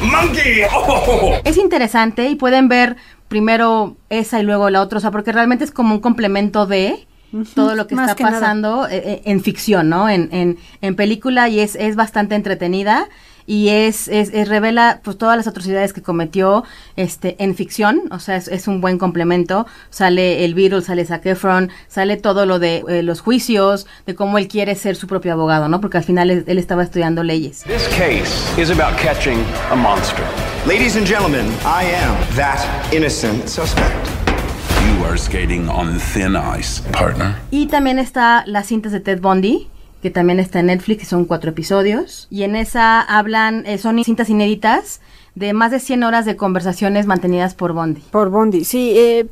Monkey! 0.03 0.63
Oh! 0.73 1.41
Es 1.45 1.57
interesante 1.57 2.29
y 2.29 2.35
pueden 2.35 2.69
ver 2.69 2.97
primero 3.29 3.97
esa 4.11 4.41
y 4.41 4.43
luego 4.43 4.71
la 4.71 4.83
otra, 4.83 4.99
o 4.99 5.01
sea, 5.01 5.11
porque 5.11 5.33
realmente 5.33 5.65
es 5.65 5.71
como 5.71 5.95
un 5.95 6.01
complemento 6.01 6.67
de 6.67 7.07
todo 7.55 7.75
lo 7.75 7.87
que 7.87 7.95
Más 7.95 8.11
está 8.11 8.17
que 8.17 8.25
pasando 8.25 8.87
eh, 8.89 9.03
eh, 9.05 9.23
en 9.25 9.43
ficción, 9.43 9.89
¿no? 9.89 10.09
En, 10.09 10.29
en, 10.33 10.59
en 10.81 10.95
película 10.97 11.49
y 11.49 11.61
es, 11.61 11.75
es 11.77 11.97
bastante 11.97 12.35
entretenida. 12.35 13.09
y 13.47 13.69
es, 13.69 14.09
es, 14.09 14.31
es- 14.33 14.49
revela 14.49 15.01
pues 15.05 15.19
todas 15.19 15.37
las 15.37 15.47
atrocidades 15.47 15.93
que 15.93 16.01
cometió 16.01 16.65
este 16.97 17.37
en 17.45 17.55
ficción, 17.55 18.01
o 18.11 18.19
sea, 18.19 18.37
es, 18.37 18.49
es 18.49 18.69
un 18.69 18.81
buen 18.81 18.97
complemento. 18.97 19.67
Sale 19.91 20.47
el 20.47 20.55
Beatle, 20.55 20.81
sale 20.81 21.05
Zac 21.05 21.27
Efron, 21.27 21.69
sale 21.87 22.17
todo 22.17 22.47
lo 22.47 22.59
de 22.59 22.83
eh, 22.89 23.03
los 23.03 23.21
juicios, 23.21 23.87
de 24.07 24.15
cómo 24.15 24.39
él 24.39 24.49
quiere 24.49 24.75
ser 24.77 24.97
su 24.97 25.07
propio 25.07 25.35
abogado, 25.35 25.69
¿no? 25.69 25.79
Porque 25.83 25.99
al 25.99 26.05
final 26.05 26.31
él, 26.31 26.45
él 26.47 26.57
estaba 26.57 26.83
estudiando 26.85 27.23
leyes. 27.23 27.65
This 27.65 27.87
case 27.89 28.33
is 28.59 28.71
about 28.71 28.97
catching 28.99 29.39
a 29.71 29.77
monster. 29.77 30.25
Ladies 30.67 30.97
and 30.97 31.07
gentlemen, 31.07 31.45
I 31.67 31.85
am 32.03 32.17
that 32.37 32.61
innocent 32.95 33.47
suspect. 33.47 34.24
You 34.95 35.05
are 35.07 35.19
skating 35.19 35.69
on 35.69 35.99
thin 35.99 36.37
ice, 36.37 36.81
partner. 36.93 37.35
Y 37.51 37.67
también 37.67 37.99
está 37.99 38.45
las 38.47 38.67
cintas 38.69 38.93
de 38.93 39.01
Ted 39.01 39.21
Bundy, 39.21 39.67
que 40.03 40.11
también 40.11 40.39
está 40.39 40.61
en 40.61 40.67
Netflix, 40.67 41.03
y 41.03 41.07
son 41.07 41.25
cuatro 41.25 41.51
episodios. 41.51 42.29
Y 42.31 42.45
en 42.45 42.55
esa 42.55 43.01
hablan, 43.01 43.67
eh, 43.67 43.79
son 43.79 44.05
cintas 44.05 44.31
inéditas 44.31 45.01
de 45.35 45.53
más 45.53 45.73
de 45.73 45.81
100 45.81 46.05
horas 46.05 46.27
de 46.27 46.37
conversaciones 46.37 47.07
mantenidas 47.07 47.55
por 47.55 47.73
Bundy. 47.73 48.03
Por 48.13 48.31
Bondi, 48.31 48.65
sí. 48.65 48.93
eh, 48.97 49.27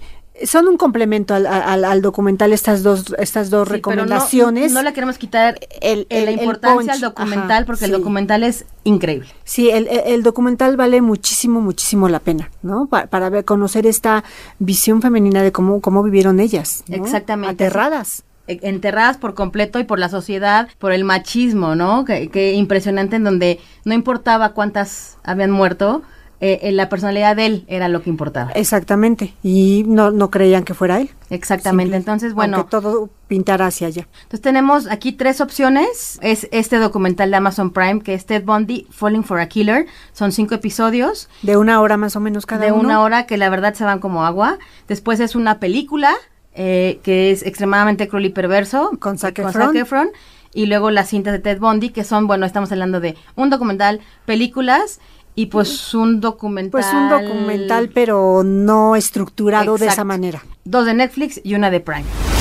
son 0.47 0.69
un 0.69 0.77
complemento 0.77 1.35
al, 1.35 1.47
al- 1.47 1.85
al 1.85 2.03
documental 2.03 2.53
estas 2.53 2.83
dos 2.83 3.15
estas 3.19 3.51
dos 3.51 3.69
Sí, 3.69 3.75
pero 3.83 3.97
no- 3.97 4.03
recomendaciones. 4.03 4.73
No, 4.73 4.83
le 4.83 4.93
queremos 4.93 5.19
quitar 5.19 5.59
el, 5.81 6.07
la 6.11 6.17
el- 6.19 6.29
el 6.29 6.35
importancia 6.41 6.77
punch, 6.77 6.91
al 6.91 7.01
documental, 7.01 7.51
ajá, 7.51 7.65
porque 7.67 7.85
el 7.87 7.93
documental 7.93 8.43
es 8.43 8.65
increíble. 8.85 9.29
Sí, 9.45 9.71
el, 9.71 9.87
el- 9.89 10.03
el 10.07 10.23
documental 10.23 10.77
vale 10.77 11.01
muchísimo, 11.01 11.61
muchísimo 11.61 12.09
la 12.09 12.21
pena, 12.21 12.51
¿no? 12.63 12.87
Pa- 12.87 13.07
para 13.07 13.31
ver, 13.31 13.45
conocer 13.45 13.87
esta 13.87 14.25
visión 14.59 15.03
femenina 15.03 15.43
de 15.43 15.53
cómo, 15.53 15.81
cómo 15.81 16.03
vivieron 16.03 16.41
ellas. 16.41 16.85
¿no? 16.89 16.97
Exactamente. 16.97 17.65
Aterradas. 17.65 18.25
E- 18.49 18.59
enterradas 18.63 19.19
por 19.19 19.35
completo 19.35 19.79
y 19.79 19.85
por 19.85 19.99
la 20.01 20.09
sociedad, 20.09 20.69
por 20.79 20.93
el 20.93 21.05
machismo, 21.05 21.77
¿no? 21.77 22.05
Que, 22.05 22.29
que 22.29 22.55
impresionante 22.55 23.15
en 23.17 23.25
donde 23.25 23.61
no 23.85 23.95
importaba 23.95 24.49
cuántas 24.51 25.17
habían 25.23 25.53
muerto, 25.53 26.03
eh, 26.45 26.59
eh, 26.63 26.73
la 26.73 26.89
personalidad 26.89 27.37
de 27.37 27.47
él 27.47 27.65
era 27.69 27.87
lo 27.87 28.03
que 28.03 28.11
importaba. 28.11 28.51
Exactamente. 28.57 29.33
Y 29.45 29.85
no, 29.87 30.11
no 30.11 30.29
creían 30.29 30.65
que 30.65 30.75
fuera 30.75 31.01
él. 31.01 31.09
Exactamente. 31.31 31.95
Entonces, 31.95 32.35
bueno, 32.35 32.57
Aunque 32.57 32.69
todo 32.69 33.11
pintara 33.29 33.67
hacia 33.67 33.87
allá. 33.87 34.09
Entonces 34.25 34.41
tenemos 34.41 34.91
aquí 34.91 35.13
tres 35.13 35.41
opciones. 35.41 36.19
Es 36.21 36.49
este 36.51 36.79
documental 36.79 37.31
de 37.31 37.37
Amazon 37.37 37.71
Prime 37.71 38.01
que 38.01 38.15
es 38.15 38.27
Ted 38.27 38.43
Bundy, 38.43 38.89
Falling 38.91 39.23
for 39.23 39.39
a 39.39 39.47
Killer. 39.47 39.87
Son 40.15 40.33
cinco 40.33 40.57
episodios. 40.57 41.29
De 41.43 41.57
una 41.57 41.81
hora 41.81 41.97
más 41.97 42.17
o 42.17 42.21
menos 42.21 42.45
cada 42.45 42.65
de 42.65 42.73
uno. 42.73 42.81
una 42.89 43.03
hora 43.03 43.27
que 43.27 43.37
la 43.37 43.49
verdad 43.49 43.75
se 43.75 43.85
van 43.85 44.01
como 44.01 44.25
agua. 44.25 44.59
Después 44.89 45.21
es 45.21 45.37
una 45.37 45.61
película 45.61 46.13
eh, 46.57 46.99
que 47.05 47.31
es 47.31 47.45
extremadamente 47.45 48.09
cruel 48.09 48.27
y 48.27 48.31
perverso. 48.31 48.91
Con 48.99 49.17
Zac 49.17 49.37
con 49.37 49.49
Efron. 49.49 49.67
Zac 49.69 49.77
Efron. 49.77 50.11
Y 50.55 50.67
luego 50.67 50.91
las 50.91 51.09
cintas 51.09 51.33
de 51.35 51.39
Ted 51.39 51.61
Bundy, 51.61 51.91
que 51.91 52.03
son, 52.03 52.27
bueno, 52.27 52.45
estamos 52.47 52.71
hablando 52.73 52.99
de 52.99 53.17
un 53.37 53.49
documental, 53.49 54.01
películas 54.27 55.01
y 55.35 55.47
pues 55.47 55.95
un 55.95 56.21
documental. 56.21 56.71
Pues 56.71 56.87
un 56.93 57.09
documental, 57.09 57.89
pero 57.89 58.43
no 58.45 58.97
estructurado 58.97 59.77
de 59.79 59.87
esa 59.87 60.05
manera. 60.05 60.45
Dos 60.65 60.87
de 60.87 60.95
Netflix 60.95 61.41
y 61.43 61.55
una 61.55 61.71
de 61.71 61.81
Prime. 61.81 62.32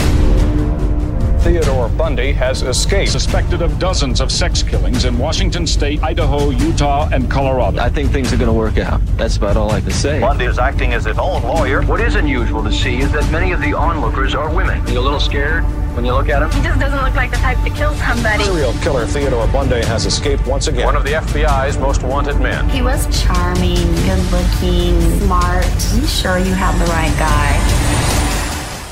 Theodore 1.41 1.89
Bundy 1.89 2.31
has 2.33 2.61
escaped, 2.61 3.11
suspected 3.11 3.63
of 3.63 3.79
dozens 3.79 4.21
of 4.21 4.31
sex 4.31 4.61
killings 4.61 5.05
in 5.05 5.17
Washington 5.17 5.65
state, 5.65 6.01
Idaho, 6.03 6.51
Utah, 6.51 7.09
and 7.11 7.31
Colorado. 7.31 7.79
I 7.79 7.89
think 7.89 8.11
things 8.11 8.31
are 8.31 8.37
going 8.37 8.47
to 8.47 8.53
work 8.53 8.77
out. 8.77 9.01
That's 9.17 9.37
about 9.37 9.57
all 9.57 9.71
I 9.71 9.81
can 9.81 9.89
say. 9.89 10.19
Bundy 10.19 10.45
is 10.45 10.59
acting 10.59 10.93
as 10.93 11.05
his 11.05 11.17
own 11.17 11.41
lawyer. 11.41 11.81
What 11.81 11.99
is 11.99 12.13
unusual 12.13 12.63
to 12.63 12.71
see 12.71 12.97
is 12.97 13.11
that 13.13 13.29
many 13.31 13.53
of 13.53 13.59
the 13.59 13.73
onlookers 13.73 14.35
are 14.35 14.53
women. 14.53 14.81
Are 14.81 14.91
you 14.91 14.99
a 14.99 15.01
little 15.01 15.19
scared 15.19 15.63
when 15.95 16.05
you 16.05 16.13
look 16.13 16.29
at 16.29 16.41
them? 16.41 16.51
He 16.51 16.61
just 16.61 16.79
doesn't 16.79 17.01
look 17.03 17.15
like 17.15 17.31
the 17.31 17.37
type 17.37 17.57
to 17.63 17.71
kill 17.71 17.95
somebody. 17.95 18.43
Serial 18.43 18.73
killer 18.83 19.07
Theodore 19.07 19.47
Bundy 19.47 19.83
has 19.87 20.05
escaped 20.05 20.45
once 20.45 20.67
again. 20.67 20.85
One 20.85 20.95
of 20.95 21.03
the 21.03 21.13
FBI's 21.13 21.75
most 21.79 22.03
wanted 22.03 22.39
men. 22.39 22.69
He 22.69 22.83
was 22.83 23.07
charming, 23.19 23.87
good 24.05 24.31
looking, 24.31 25.01
smart. 25.21 25.65
Are 25.65 25.95
You 25.95 26.05
sure 26.05 26.37
you 26.37 26.53
have 26.53 26.77
the 26.77 26.85
right 26.85 27.17
guy? 27.17 28.00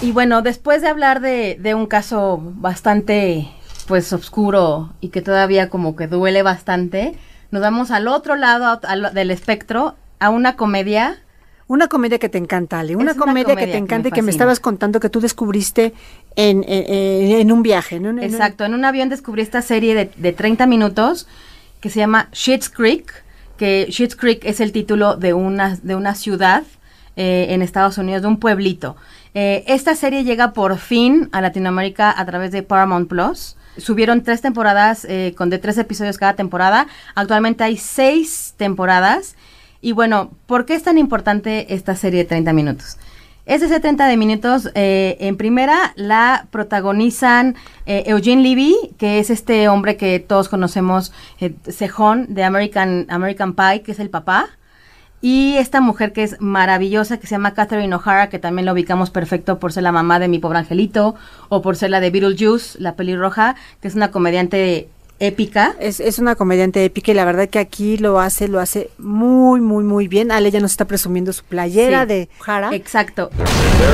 Y 0.01 0.11
bueno, 0.13 0.41
después 0.41 0.81
de 0.81 0.87
hablar 0.87 1.19
de, 1.19 1.57
de 1.59 1.75
un 1.75 1.85
caso 1.85 2.39
bastante, 2.41 3.49
pues, 3.87 4.13
oscuro 4.13 4.93
y 5.01 5.09
que 5.09 5.21
todavía 5.21 5.69
como 5.69 5.95
que 5.95 6.07
duele 6.07 6.41
bastante, 6.41 7.15
nos 7.51 7.61
vamos 7.61 7.91
al 7.91 8.07
otro 8.07 8.35
lado 8.35 8.79
a- 8.81 8.95
del 9.11 9.31
espectro, 9.31 9.95
a 10.19 10.29
una 10.29 10.55
comedia. 10.55 11.17
Una 11.67 11.87
comedia 11.87 12.17
que 12.17 12.29
te 12.29 12.37
encanta, 12.37 12.79
Ale. 12.79 12.95
Una, 12.95 13.13
comedia, 13.13 13.55
que 13.57 13.67
te 13.67 13.77
encanta 13.77 14.07
y 14.07 14.11
que 14.11 14.21
me 14.21 14.31
estabas 14.31 14.59
contando 14.61 14.99
que 15.01 15.09
tú 15.09 15.19
descubriste 15.19 15.93
en, 16.35 16.63
en, 16.67 17.51
un 17.51 17.61
viaje, 17.61 17.99
¿no? 17.99 18.09
En- 18.09 18.23
Exacto, 18.23 18.63
en 18.63 18.73
un 18.73 18.85
avión 18.85 19.09
descubrí 19.09 19.41
esta 19.41 19.61
serie 19.61 19.95
de, 19.95 20.09
de 20.15 20.31
30 20.33 20.65
minutos 20.65 21.27
que 21.81 21.89
se 21.89 21.99
llama 21.99 22.29
Schitt's 22.33 22.69
Creek, 22.69 23.11
que 23.57 23.87
Schitt's 23.91 24.15
Creek 24.15 24.45
es 24.45 24.61
el 24.61 24.71
título 24.71 25.17
de 25.17 25.33
una, 25.33 25.77
de 25.83 25.95
una 25.95 26.15
ciudad 26.15 26.63
eh, 27.17 27.47
en 27.49 27.61
Estados 27.61 27.97
Unidos, 27.97 28.21
de 28.21 28.29
un 28.29 28.39
pueblito. 28.39 28.95
Eh, 29.33 29.63
esta 29.67 29.95
serie 29.95 30.23
llega 30.23 30.53
por 30.53 30.77
fin 30.77 31.29
a 31.31 31.41
Latinoamérica 31.41 32.13
a 32.17 32.25
través 32.25 32.51
de 32.51 32.63
Paramount 32.63 33.07
Plus. 33.07 33.55
Subieron 33.77 34.23
tres 34.23 34.41
temporadas 34.41 35.05
eh, 35.05 35.33
con 35.37 35.49
de 35.49 35.59
tres 35.59 35.77
episodios 35.77 36.17
cada 36.17 36.35
temporada. 36.35 36.87
Actualmente 37.15 37.63
hay 37.63 37.77
seis 37.77 38.53
temporadas. 38.57 39.35
Y 39.81 39.93
bueno, 39.93 40.31
¿por 40.45 40.65
qué 40.65 40.75
es 40.75 40.83
tan 40.83 40.97
importante 40.97 41.73
esta 41.73 41.95
serie 41.95 42.19
de 42.19 42.25
30 42.25 42.53
minutos? 42.53 42.97
Es 43.49 43.61
de 43.61 43.67
70 43.67 44.07
de 44.07 44.15
minutos. 44.15 44.69
eh, 44.75 45.17
en 45.21 45.35
primera 45.35 45.93
la 45.95 46.45
protagonizan 46.51 47.55
eh, 47.87 48.03
Eugene 48.05 48.43
Levy, 48.43 48.75
que 48.99 49.17
es 49.17 49.31
este 49.31 49.67
hombre 49.69 49.97
que 49.97 50.19
todos 50.19 50.49
conocemos, 50.49 51.11
eh, 51.39 51.55
cejón 51.67 52.33
de 52.35 52.43
American, 52.43 53.07
American 53.09 53.55
Pie, 53.55 53.81
que 53.81 53.93
es 53.93 53.99
el 53.99 54.11
papá. 54.11 54.49
Y 55.21 55.55
esta 55.57 55.81
mujer 55.81 56.13
que 56.13 56.23
es 56.23 56.39
maravillosa, 56.39 57.17
que 57.17 57.27
se 57.27 57.31
llama 57.31 57.53
Catherine 57.53 57.93
O'Hara, 57.93 58.29
que 58.29 58.39
también 58.39 58.65
la 58.65 58.73
ubicamos 58.73 59.09
perfecto 59.09 59.59
por 59.59 59.73
ser 59.73 59.83
la 59.83 59.91
mamá 59.91 60.17
de 60.19 60.27
mi 60.29 60.39
pobre 60.39 60.59
angelito, 60.59 61.15
o 61.49 61.61
por 61.61 61.75
ser 61.75 61.89
la 61.89 61.99
de 61.99 62.09
Beetlejuice, 62.09 62.79
la 62.79 62.95
pelirroja, 62.95 63.55
que 63.81 63.89
es 63.89 63.95
una 63.95 64.11
comediante 64.11 64.87
épica. 65.19 65.75
Es, 65.81 65.99
es 65.99 66.19
una 66.19 66.35
comediante 66.35 66.85
épica 66.85 67.11
y 67.11 67.15
la 67.15 67.25
verdad 67.25 67.49
que 67.49 67.59
aquí 67.59 67.97
lo 67.97 68.21
hace, 68.21 68.47
lo 68.47 68.61
hace 68.61 68.89
muy, 68.97 69.59
muy, 69.59 69.83
muy 69.83 70.07
bien. 70.07 70.31
Ale 70.31 70.49
ya 70.51 70.61
nos 70.61 70.71
está 70.71 70.85
presumiendo 70.85 71.33
su 71.33 71.43
playera 71.43 72.03
Sí. 72.03 72.07
de 72.07 72.29
Jara. 72.39 72.73
Exacto. 72.73 73.29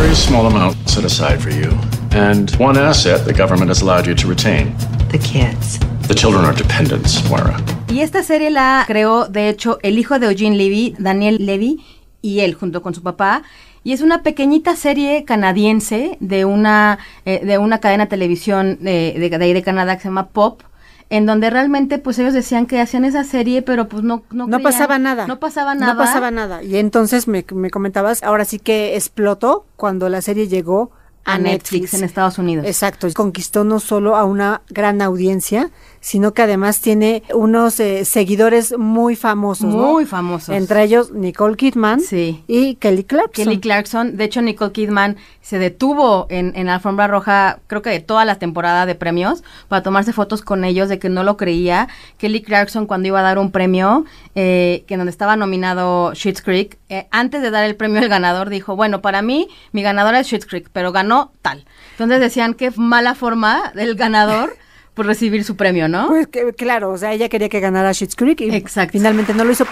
Very 0.02 0.16
small 0.16 0.46
amount 0.46 0.78
set 0.88 1.04
aside 1.06 1.40
for 1.40 1.52
you, 1.52 1.72
and 2.12 2.52
one 2.60 2.80
asset 2.80 3.26
the 3.26 3.34
government 3.34 3.72
has 3.72 3.82
allowed 3.82 4.06
you 4.06 4.14
to 4.14 4.28
retain. 4.28 4.76
The 5.12 5.18
kids. 5.18 5.80
The 6.08 6.14
children 6.16 6.46
are 6.46 6.56
dependents, 6.56 7.24
Moira. 7.30 7.56
Y 7.90 8.02
esta 8.02 8.22
serie 8.24 8.52
la 8.52 8.84
creó, 8.88 9.28
de 9.28 9.50
hecho, 9.50 9.80
el 9.82 9.98
hijo 9.98 10.20
de 10.20 10.28
Eugene 10.28 10.56
Levy, 10.56 10.96
Daniel 11.00 11.46
Levy, 11.46 11.84
y 12.22 12.42
él 12.42 12.54
junto 12.54 12.82
con 12.82 12.94
su 12.94 13.02
papá. 13.02 13.44
Y 13.84 13.94
es 13.94 14.02
una 14.02 14.22
pequeñita 14.24 14.76
serie 14.76 15.26
canadiense 15.26 16.18
de 16.20 16.46
una, 16.46 17.00
eh, 17.26 17.44
de 17.46 17.58
una 17.58 17.80
cadena 17.80 18.06
de 18.06 18.10
televisión 18.10 18.78
de, 18.82 19.16
de, 19.18 19.30
de 19.38 19.44
ahí 19.46 19.54
de 19.54 19.62
Canadá 19.64 19.96
que 19.96 20.04
se 20.04 20.08
llama 20.10 20.28
Pop, 20.30 20.62
en 21.10 21.26
donde 21.28 21.50
realmente 21.52 21.98
pues 22.00 22.18
ellos 22.20 22.34
decían 22.34 22.66
que 22.66 22.82
hacían 22.82 23.06
esa 23.06 23.24
serie, 23.24 23.62
pero 23.62 23.88
pues 23.88 24.04
no 24.04 24.24
no, 24.32 24.48
No 24.48 24.58
creían- 24.58 24.64
pasaba 24.64 24.98
nada. 25.00 25.28
No 25.28 25.40
pasaba 25.40 25.76
nada. 25.76 25.94
No 25.94 26.00
pasaba 26.00 26.32
nada. 26.32 26.64
Y 26.64 26.78
entonces 26.78 27.28
me, 27.28 27.46
me 27.54 27.70
comentabas, 27.70 28.22
ahora 28.24 28.46
sí 28.46 28.58
que 28.60 28.96
explotó 28.96 29.66
cuando 29.76 30.10
la 30.10 30.22
serie 30.22 30.48
llegó 30.48 30.92
a, 31.24 31.36
a 31.36 31.38
Netflix 31.38 31.94
en 31.94 32.04
Estados 32.04 32.40
Unidos. 32.40 32.66
Exacto, 32.66 33.08
conquistó 33.14 33.64
no 33.64 33.80
solo 33.80 34.16
a 34.16 34.26
una 34.26 34.62
gran 34.70 35.02
audiencia, 35.04 35.70
sino 36.06 36.36
que 36.36 36.44
además 36.44 36.82
tiene 36.82 37.24
unos 37.34 37.80
eh, 37.80 38.06
seguidores 38.06 38.78
muy 38.78 39.16
famosos. 39.16 39.74
¿no? 39.74 39.94
Muy 39.94 40.06
famosos. 40.06 40.54
Entre 40.56 40.84
ellos 40.84 41.12
Nicole 41.12 41.58
Kidman 41.58 42.00
Sí. 42.00 42.44
y 42.46 42.76
Kelly 42.76 43.06
Clarkson. 43.06 43.44
Kelly 43.46 43.60
Clarkson. 43.60 44.16
De 44.16 44.26
hecho, 44.26 44.44
Nicole 44.44 44.72
Kidman 44.72 45.18
se 45.42 45.58
detuvo 45.58 46.28
en, 46.30 46.54
en 46.56 46.68
la 46.68 46.76
alfombra 46.76 47.08
roja, 47.08 47.58
creo 47.66 47.82
que 47.82 47.90
de 47.90 48.02
toda 48.02 48.24
la 48.24 48.36
temporada 48.36 48.86
de 48.86 48.94
premios, 48.94 49.44
para 49.68 49.82
tomarse 49.82 50.14
fotos 50.14 50.44
con 50.44 50.64
ellos, 50.64 50.90
de 50.90 51.00
que 51.00 51.10
no 51.10 51.24
lo 51.24 51.38
creía. 51.38 51.88
Kelly 52.20 52.44
Clarkson, 52.44 52.86
cuando 52.86 53.08
iba 53.08 53.22
a 53.22 53.24
dar 53.24 53.40
un 53.40 53.50
premio, 53.50 54.06
eh, 54.36 54.84
que 54.86 54.98
donde 54.98 55.10
estaba 55.10 55.36
nominado 55.36 56.14
Schitt's 56.14 56.44
Creek, 56.44 56.78
eh, 56.90 57.08
antes 57.10 57.42
de 57.42 57.50
dar 57.50 57.64
el 57.64 57.76
premio 57.76 58.00
al 58.00 58.10
ganador, 58.10 58.50
dijo, 58.52 58.76
bueno, 58.76 59.02
para 59.02 59.24
mí, 59.24 59.48
mi 59.72 59.82
ganador 59.82 60.14
es 60.14 60.28
Schitt's 60.28 60.46
Creek, 60.46 60.70
pero 60.72 60.92
ganó 60.92 61.32
tal. 61.42 61.66
Entonces 61.94 62.20
decían 62.20 62.54
que 62.54 62.70
mala 62.76 63.16
forma 63.16 63.72
del 63.74 63.96
ganador 63.96 64.56
por 64.96 65.06
recibir 65.06 65.44
su 65.44 65.56
premio, 65.56 65.88
¿no? 65.88 66.08
Pues 66.08 66.28
que, 66.28 66.54
claro, 66.54 66.90
o 66.92 66.98
sea, 66.98 67.12
ella 67.14 67.30
quería 67.30 67.50
que 67.50 67.60
ganara 67.60 67.94
Schitt's 67.94 68.16
Creek 68.16 68.42
y 68.42 68.56
Exacto. 68.56 68.94
finalmente 68.94 69.34
no 69.34 69.44
lo 69.44 69.52
hizo. 69.52 69.66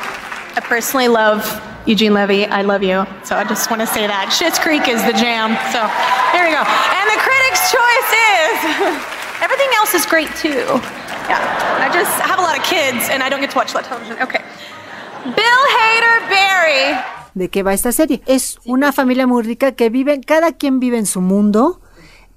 I 0.55 0.61
personally 0.69 1.07
love 1.07 1.43
Eugene 1.87 2.13
Levy. 2.13 2.43
I 2.43 2.61
love 2.63 2.81
you. 2.83 3.05
So 3.23 3.35
I 3.35 3.43
just 3.47 3.69
want 3.71 3.81
to 3.81 3.87
say 3.87 4.05
that. 4.05 4.29
Schitt's 4.31 4.59
Creek 4.59 4.87
is 4.87 5.01
the 5.05 5.13
jam. 5.13 5.57
So 5.71 5.79
there 6.33 6.43
we 6.45 6.51
go. 6.53 6.61
And 6.61 7.09
the 7.09 7.19
critics' 7.19 7.71
choice 7.71 8.11
is 8.13 8.57
everything 9.41 9.69
else 9.79 9.95
is 9.95 10.05
great 10.05 10.29
too. 10.35 10.79
Yeah. 11.29 11.39
I 11.79 11.89
just 11.91 12.11
have 12.21 12.37
a 12.37 12.43
lot 12.43 12.57
of 12.57 12.63
kids 12.65 13.09
and 13.09 13.23
I 13.23 13.29
don't 13.29 13.39
get 13.41 13.49
to 13.51 13.57
watch 13.57 13.71
a 13.71 13.75
lot 13.75 13.83
of 13.83 13.89
television. 13.89 14.21
Okay. 14.21 14.41
Bill 15.23 15.63
Hader 15.79 16.29
Barry. 16.29 16.99
de 17.33 17.49
qué 17.49 17.63
va 17.63 17.73
esta 17.73 17.91
serie. 17.91 18.21
Es 18.27 18.59
una 18.65 18.91
familia 18.91 19.25
muy 19.25 19.41
rica 19.41 19.71
que 19.71 19.89
vive, 19.89 20.19
cada 20.21 20.51
quien 20.51 20.79
vive 20.79 20.97
en 20.99 21.05
su 21.07 21.21
mundo, 21.21 21.81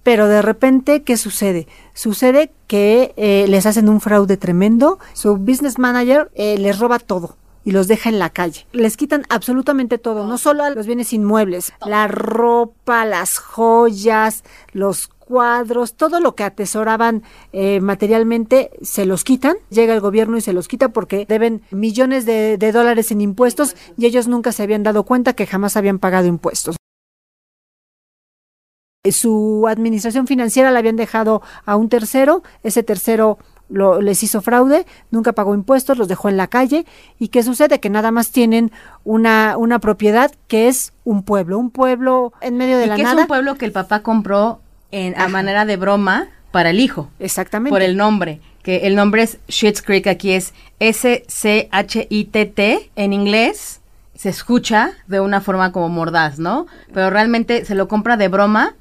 pero 0.03 0.27
de 0.29 0.41
repente, 0.41 1.03
¿qué 1.03 1.17
sucede? 1.19 1.67
Sucede 1.93 2.53
que 2.67 3.15
eh, 3.17 3.47
les 3.49 3.67
hacen 3.67 3.89
un 3.89 4.01
fraude 4.01 4.37
tremendo, 4.37 4.99
su 5.13 5.37
business 5.37 5.79
manager 5.79 6.31
eh, 6.35 6.59
les 6.59 6.79
roba 6.79 6.99
todo 6.99 7.37
y 7.65 7.73
los 7.73 7.89
deja 7.89 8.09
en 8.09 8.19
la 8.19 8.31
calle. 8.31 8.67
Les 8.73 8.97
quitan 8.97 9.25
absolutamente 9.29 9.99
todo, 9.99 10.27
no 10.27 10.39
solo 10.39 10.69
los 10.71 10.87
bienes 10.87 11.13
inmuebles, 11.13 11.73
la 11.85 12.07
ropa, 12.07 13.05
las 13.05 13.39
joyas, 13.39 14.45
los 14.73 15.09
cuadros, 15.09 15.95
todo 15.95 16.21
lo 16.21 16.37
que 16.37 16.45
atesoraban 16.45 17.25
eh, 17.53 17.81
materialmente, 17.81 18.71
se 18.83 19.05
los 19.05 19.25
quitan. 19.25 19.57
Llega 19.71 19.93
el 19.95 20.01
gobierno 20.01 20.37
y 20.37 20.41
se 20.41 20.53
los 20.53 20.69
quita 20.69 20.91
porque 20.91 21.27
deben 21.29 21.63
millones 21.73 22.25
de, 22.25 22.57
de 22.57 22.73
dólares 22.73 23.11
en 23.11 23.21
impuestos 23.21 23.75
y 23.99 24.07
ellos 24.07 24.29
nunca 24.29 24.53
se 24.53 24.63
habían 24.63 24.85
dado 24.85 25.03
cuenta 25.03 25.33
que 25.33 25.47
jamás 25.47 25.77
habían 25.77 25.99
pagado 25.99 26.29
impuestos 26.29 26.77
su 29.13 29.67
administración 29.69 30.27
financiera 30.27 30.71
la 30.71 30.79
habían 30.79 30.97
dejado 30.97 31.43
a 31.65 31.77
un 31.77 31.89
tercero, 31.89 32.43
ese 32.63 32.83
tercero 32.83 33.39
lo, 33.69 34.01
les 34.01 34.23
hizo 34.23 34.41
fraude, 34.43 34.87
nunca 35.11 35.33
pagó 35.33 35.53
impuestos, 35.55 35.99
los 35.99 36.09
dejó 36.09 36.29
en 36.29 36.37
la 36.37 36.47
calle. 36.47 36.87
¿Y 37.19 37.29
qué 37.29 37.43
sucede? 37.43 37.81
Que 37.81 37.91
nada 37.91 38.11
más 38.11 38.31
tienen 38.31 38.71
una, 39.05 39.57
una 39.57 39.79
propiedad 39.79 40.31
que 40.49 40.69
es 40.69 40.93
un 41.05 41.23
pueblo, 41.23 41.59
un 41.59 41.71
pueblo 41.71 42.33
en 42.41 42.57
medio 42.57 42.79
de 42.79 42.85
y 42.87 42.89
la 42.89 42.97
que 42.97 43.03
nada. 43.03 43.15
es 43.17 43.23
un 43.23 43.29
pueblo 43.29 43.57
que 43.57 43.65
el 43.65 43.73
papá 43.73 44.03
compró 44.03 44.61
en, 44.91 45.19
a 45.21 45.29
manera 45.29 45.65
de 45.65 45.77
broma 45.77 46.29
para 46.51 46.71
el 46.71 46.81
hijo. 46.81 47.11
Exactamente. 47.19 47.71
Por 47.71 47.83
el 47.83 47.97
nombre, 47.97 48.41
que 48.63 48.87
el 48.87 48.95
nombre 48.95 49.23
es 49.23 49.39
Schitt's 49.51 49.83
Creek, 49.83 50.07
aquí 50.07 50.33
es 50.33 50.55
S-C-H-I-T-T 50.81 51.31
en 52.97 53.13
inglés. 53.13 53.81
Se 54.15 54.31
escucha 54.31 54.93
de 55.07 55.21
una 55.21 55.43
forma 55.43 55.73
como 55.73 55.91
mordaz, 55.91 56.39
¿no? 56.39 56.67
Pero 56.95 57.11
realmente 57.11 57.67
se 57.67 57.75
lo 57.75 57.87
compra 57.87 58.17
de 58.17 58.29
broma 58.29 58.75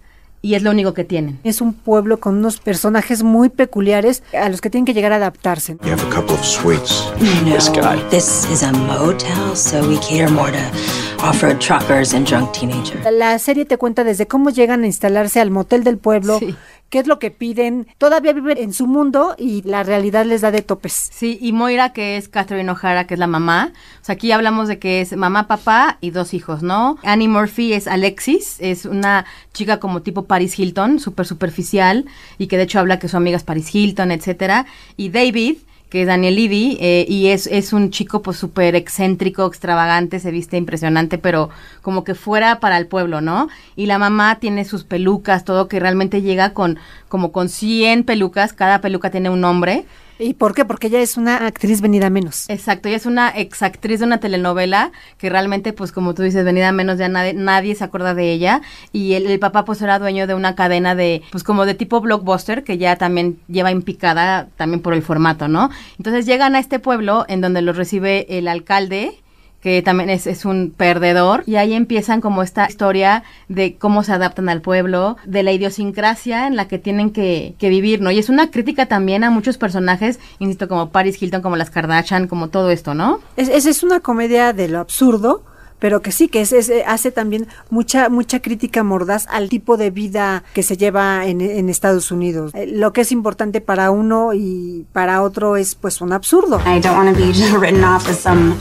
y 0.45 0.53
es 0.53 0.61
lo 0.61 0.69
único 0.69 0.93
que 0.93 1.03
tienen. 1.03 1.39
Es 1.43 1.59
un 1.59 1.73
pueblo 1.73 2.19
con 2.19 2.37
unos 2.37 2.59
personajes 2.59 3.23
muy 3.23 3.49
peculiares 3.49 4.21
a 4.39 4.47
los 4.49 4.61
que 4.61 4.69
tienen 4.69 4.85
que 4.85 4.93
llegar 4.93 5.11
a 5.11 5.15
adaptarse. 5.15 5.77
You 5.83 5.91
have 5.91 6.03
a 6.03 6.09
couple 6.13 6.35
of 6.35 6.43
suites. 6.45 7.03
No, 7.45 7.55
This 7.55 7.69
guy. 7.71 7.97
this 8.11 8.45
is 8.51 8.61
a 8.63 8.71
motel, 8.71 9.55
so 9.55 9.81
we 9.89 9.97
cater 9.97 10.29
more 10.29 10.51
to 10.51 11.25
off-road 11.25 11.57
truckers 11.59 12.13
and 12.13 12.27
drunk 12.27 12.51
teenagers. 12.51 13.03
La 13.11 13.39
serie 13.39 13.65
te 13.65 13.77
cuenta 13.77 14.03
desde 14.03 14.27
cómo 14.27 14.51
llegan 14.51 14.83
a 14.83 14.85
instalarse 14.85 15.39
al 15.39 15.49
motel 15.49 15.83
del 15.83 15.97
pueblo, 15.97 16.37
Sí. 16.37 16.55
Qué 16.95 16.99
es 16.99 17.07
lo 17.07 17.19
que 17.19 17.29
piden. 17.29 17.87
Todavía 17.97 18.31
viven 18.31 18.57
en 18.57 18.71
su 18.71 18.87
mundo 18.87 19.35
y 19.37 19.63
la 19.63 19.83
realidad 19.83 20.25
les 20.25 20.39
da 20.39 20.49
de 20.49 20.61
topes. 20.61 20.93
Sí, 21.11 21.37
y 21.41 21.51
Moira, 21.51 21.91
que 21.91 22.15
es 22.15 22.29
Catherine 22.29 22.71
O'Hara, 22.71 23.05
que 23.05 23.15
es 23.15 23.19
la 23.19 23.27
mamá. 23.27 23.73
O 24.01 24.05
sea, 24.05 24.13
aquí 24.13 24.31
hablamos 24.31 24.69
de 24.69 24.79
que 24.79 25.01
es 25.01 25.13
mamá, 25.13 25.45
papá 25.49 25.97
y 25.99 26.11
dos 26.11 26.33
hijos, 26.33 26.63
¿no? 26.63 26.97
Annie 27.03 27.27
Murphy 27.27 27.73
es 27.73 27.89
Alexis, 27.89 28.55
es 28.61 28.85
una 28.85 29.25
chica 29.51 29.81
como 29.81 30.03
tipo 30.03 30.23
Paris 30.23 30.57
Hilton, 30.57 31.01
súper 31.01 31.25
superficial, 31.25 32.05
y 32.37 32.47
que 32.47 32.55
de 32.55 32.63
hecho 32.63 32.79
habla 32.79 32.97
que 32.97 33.09
su 33.09 33.17
amiga 33.17 33.35
es 33.35 33.43
Paris 33.43 33.75
Hilton, 33.75 34.11
etcétera. 34.11 34.65
Y 34.95 35.09
David, 35.09 35.57
que 35.95 36.01
es 36.01 36.07
Daniel 36.07 36.35
Levy, 36.35 36.77
eh, 36.81 37.05
y 37.07 37.27
es, 37.27 37.47
es 37.47 37.71
un 37.71 37.89
chico 37.89 38.21
pues 38.21 38.35
súper 38.35 38.75
excéntrico, 38.75 39.45
extravagante, 39.45 40.19
se 40.19 40.29
viste 40.29 40.57
impresionante, 40.57 41.17
pero 41.17 41.49
como 41.81 42.03
que 42.03 42.15
fuera 42.15 42.59
para 42.59 42.77
el 42.77 42.87
pueblo, 42.87 43.21
¿no? 43.21 43.47
Y 43.77 43.85
la 43.85 43.97
mamá 43.97 44.37
tiene 44.41 44.65
sus 44.65 44.83
pelucas, 44.83 45.45
todo 45.45 45.69
que 45.69 45.79
realmente 45.79 46.21
llega 46.21 46.49
con 46.49 46.77
como 47.07 47.31
con 47.31 47.47
100 47.47 48.03
pelucas, 48.03 48.51
cada 48.51 48.81
peluca 48.81 49.09
tiene 49.09 49.29
un 49.29 49.39
nombre. 49.39 49.85
¿Y 50.17 50.33
por 50.33 50.53
qué? 50.53 50.65
Porque 50.65 50.87
ella 50.87 50.99
es 51.01 51.17
una 51.17 51.45
actriz 51.45 51.81
venida 51.81 52.09
menos. 52.09 52.49
Exacto, 52.49 52.87
ella 52.87 52.97
es 52.97 53.05
una 53.05 53.29
exactriz 53.29 53.99
de 53.99 54.05
una 54.05 54.19
telenovela 54.19 54.91
que 55.17 55.29
realmente, 55.29 55.73
pues 55.73 55.91
como 55.91 56.13
tú 56.13 56.23
dices, 56.23 56.45
venida 56.45 56.71
menos, 56.71 56.97
ya 56.97 57.09
nadie, 57.09 57.33
nadie 57.33 57.75
se 57.75 57.83
acuerda 57.83 58.13
de 58.13 58.31
ella. 58.31 58.61
Y 58.93 59.13
el, 59.13 59.25
el 59.27 59.39
papá 59.39 59.65
pues 59.65 59.81
era 59.81 59.99
dueño 59.99 60.27
de 60.27 60.33
una 60.33 60.55
cadena 60.55 60.95
de, 60.95 61.21
pues 61.31 61.43
como 61.43 61.65
de 61.65 61.73
tipo 61.73 61.99
blockbuster, 62.01 62.63
que 62.63 62.77
ya 62.77 62.95
también 62.95 63.39
lleva 63.47 63.71
en 63.71 63.81
picada 63.81 64.47
también 64.55 64.81
por 64.81 64.93
el 64.93 65.01
formato, 65.01 65.47
¿no? 65.47 65.69
Entonces 65.97 66.25
llegan 66.25 66.55
a 66.55 66.59
este 66.59 66.79
pueblo 66.79 67.25
en 67.27 67.41
donde 67.41 67.61
los 67.61 67.75
recibe 67.75 68.25
el 68.37 68.47
alcalde, 68.47 69.19
que 69.65 69.81
también 69.81 70.11
es, 70.11 70.27
es 70.27 70.45
un 70.45 70.71
perdedor, 70.77 71.41
y 71.47 71.55
ahí 71.55 71.73
empiezan 71.73 72.21
como 72.21 72.43
esta 72.43 72.67
historia 72.69 73.23
de 73.49 73.77
cómo 73.77 74.03
se 74.03 74.11
adaptan 74.11 74.47
al 74.47 74.61
pueblo, 74.61 75.17
de 75.25 75.41
la 75.41 75.51
idiosincrasia 75.53 76.45
en 76.45 76.55
la 76.55 76.67
que 76.67 76.77
tienen 76.77 77.09
que, 77.09 77.55
que 77.57 77.69
vivir, 77.69 77.99
¿no? 77.99 78.11
Y 78.11 78.19
es 78.19 78.29
una 78.29 78.51
crítica 78.51 78.85
también 78.85 79.23
a 79.23 79.31
muchos 79.31 79.57
personajes, 79.57 80.19
insisto, 80.37 80.67
como 80.67 80.91
Paris 80.91 81.19
Hilton, 81.19 81.41
como 81.41 81.55
las 81.55 81.71
Kardashian, 81.71 82.27
como 82.27 82.49
todo 82.49 82.69
esto, 82.69 82.93
¿no? 82.93 83.21
Es, 83.37 83.49
es, 83.49 83.65
es 83.65 83.81
una 83.81 84.01
comedia 84.01 84.53
de 84.53 84.67
lo 84.67 84.77
absurdo, 84.77 85.41
pero 85.79 86.01
que 86.03 86.11
sí, 86.11 86.27
que 86.27 86.41
es, 86.41 86.53
es- 86.53 86.71
hace 86.85 87.09
también 87.11 87.47
mucha 87.71 88.07
mucha 88.09 88.41
crítica 88.43 88.83
mordaz 88.83 89.25
al 89.31 89.49
tipo 89.49 89.77
de 89.77 89.89
vida 89.89 90.43
que 90.53 90.61
se 90.61 90.77
lleva 90.77 91.25
en, 91.25 91.41
en 91.41 91.69
Estados 91.69 92.11
Unidos. 92.11 92.51
Eh, 92.53 92.67
Lo 92.71 92.93
que 92.93 93.01
es 93.01 93.11
importante 93.11 93.61
para 93.61 93.89
uno 93.89 94.33
y 94.35 94.85
para 94.93 95.23
otro 95.23 95.57
es 95.57 95.73
pues 95.73 96.01
un 96.01 96.13
absurdo. 96.13 96.61
I 96.67 96.79
don't 96.79 96.95
want 96.97 97.17
to 97.17 97.19
be 97.19 97.33
written 97.59 97.83
off 97.83 98.07
as 98.07 98.19
some 98.19 98.53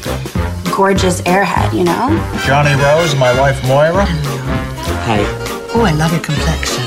gorgeous 0.75 1.21
airhead, 1.23 1.73
you 1.73 1.85
know? 1.85 2.11
Johnny 2.45 2.75
Rose, 2.83 3.15
my 3.15 3.39
wife 3.39 3.63
Moira. 3.65 4.05
Hi. 5.07 5.21
Oh, 5.73 5.85
I 5.85 5.93
love 5.93 6.11
your 6.11 6.21
complexion. 6.21 6.84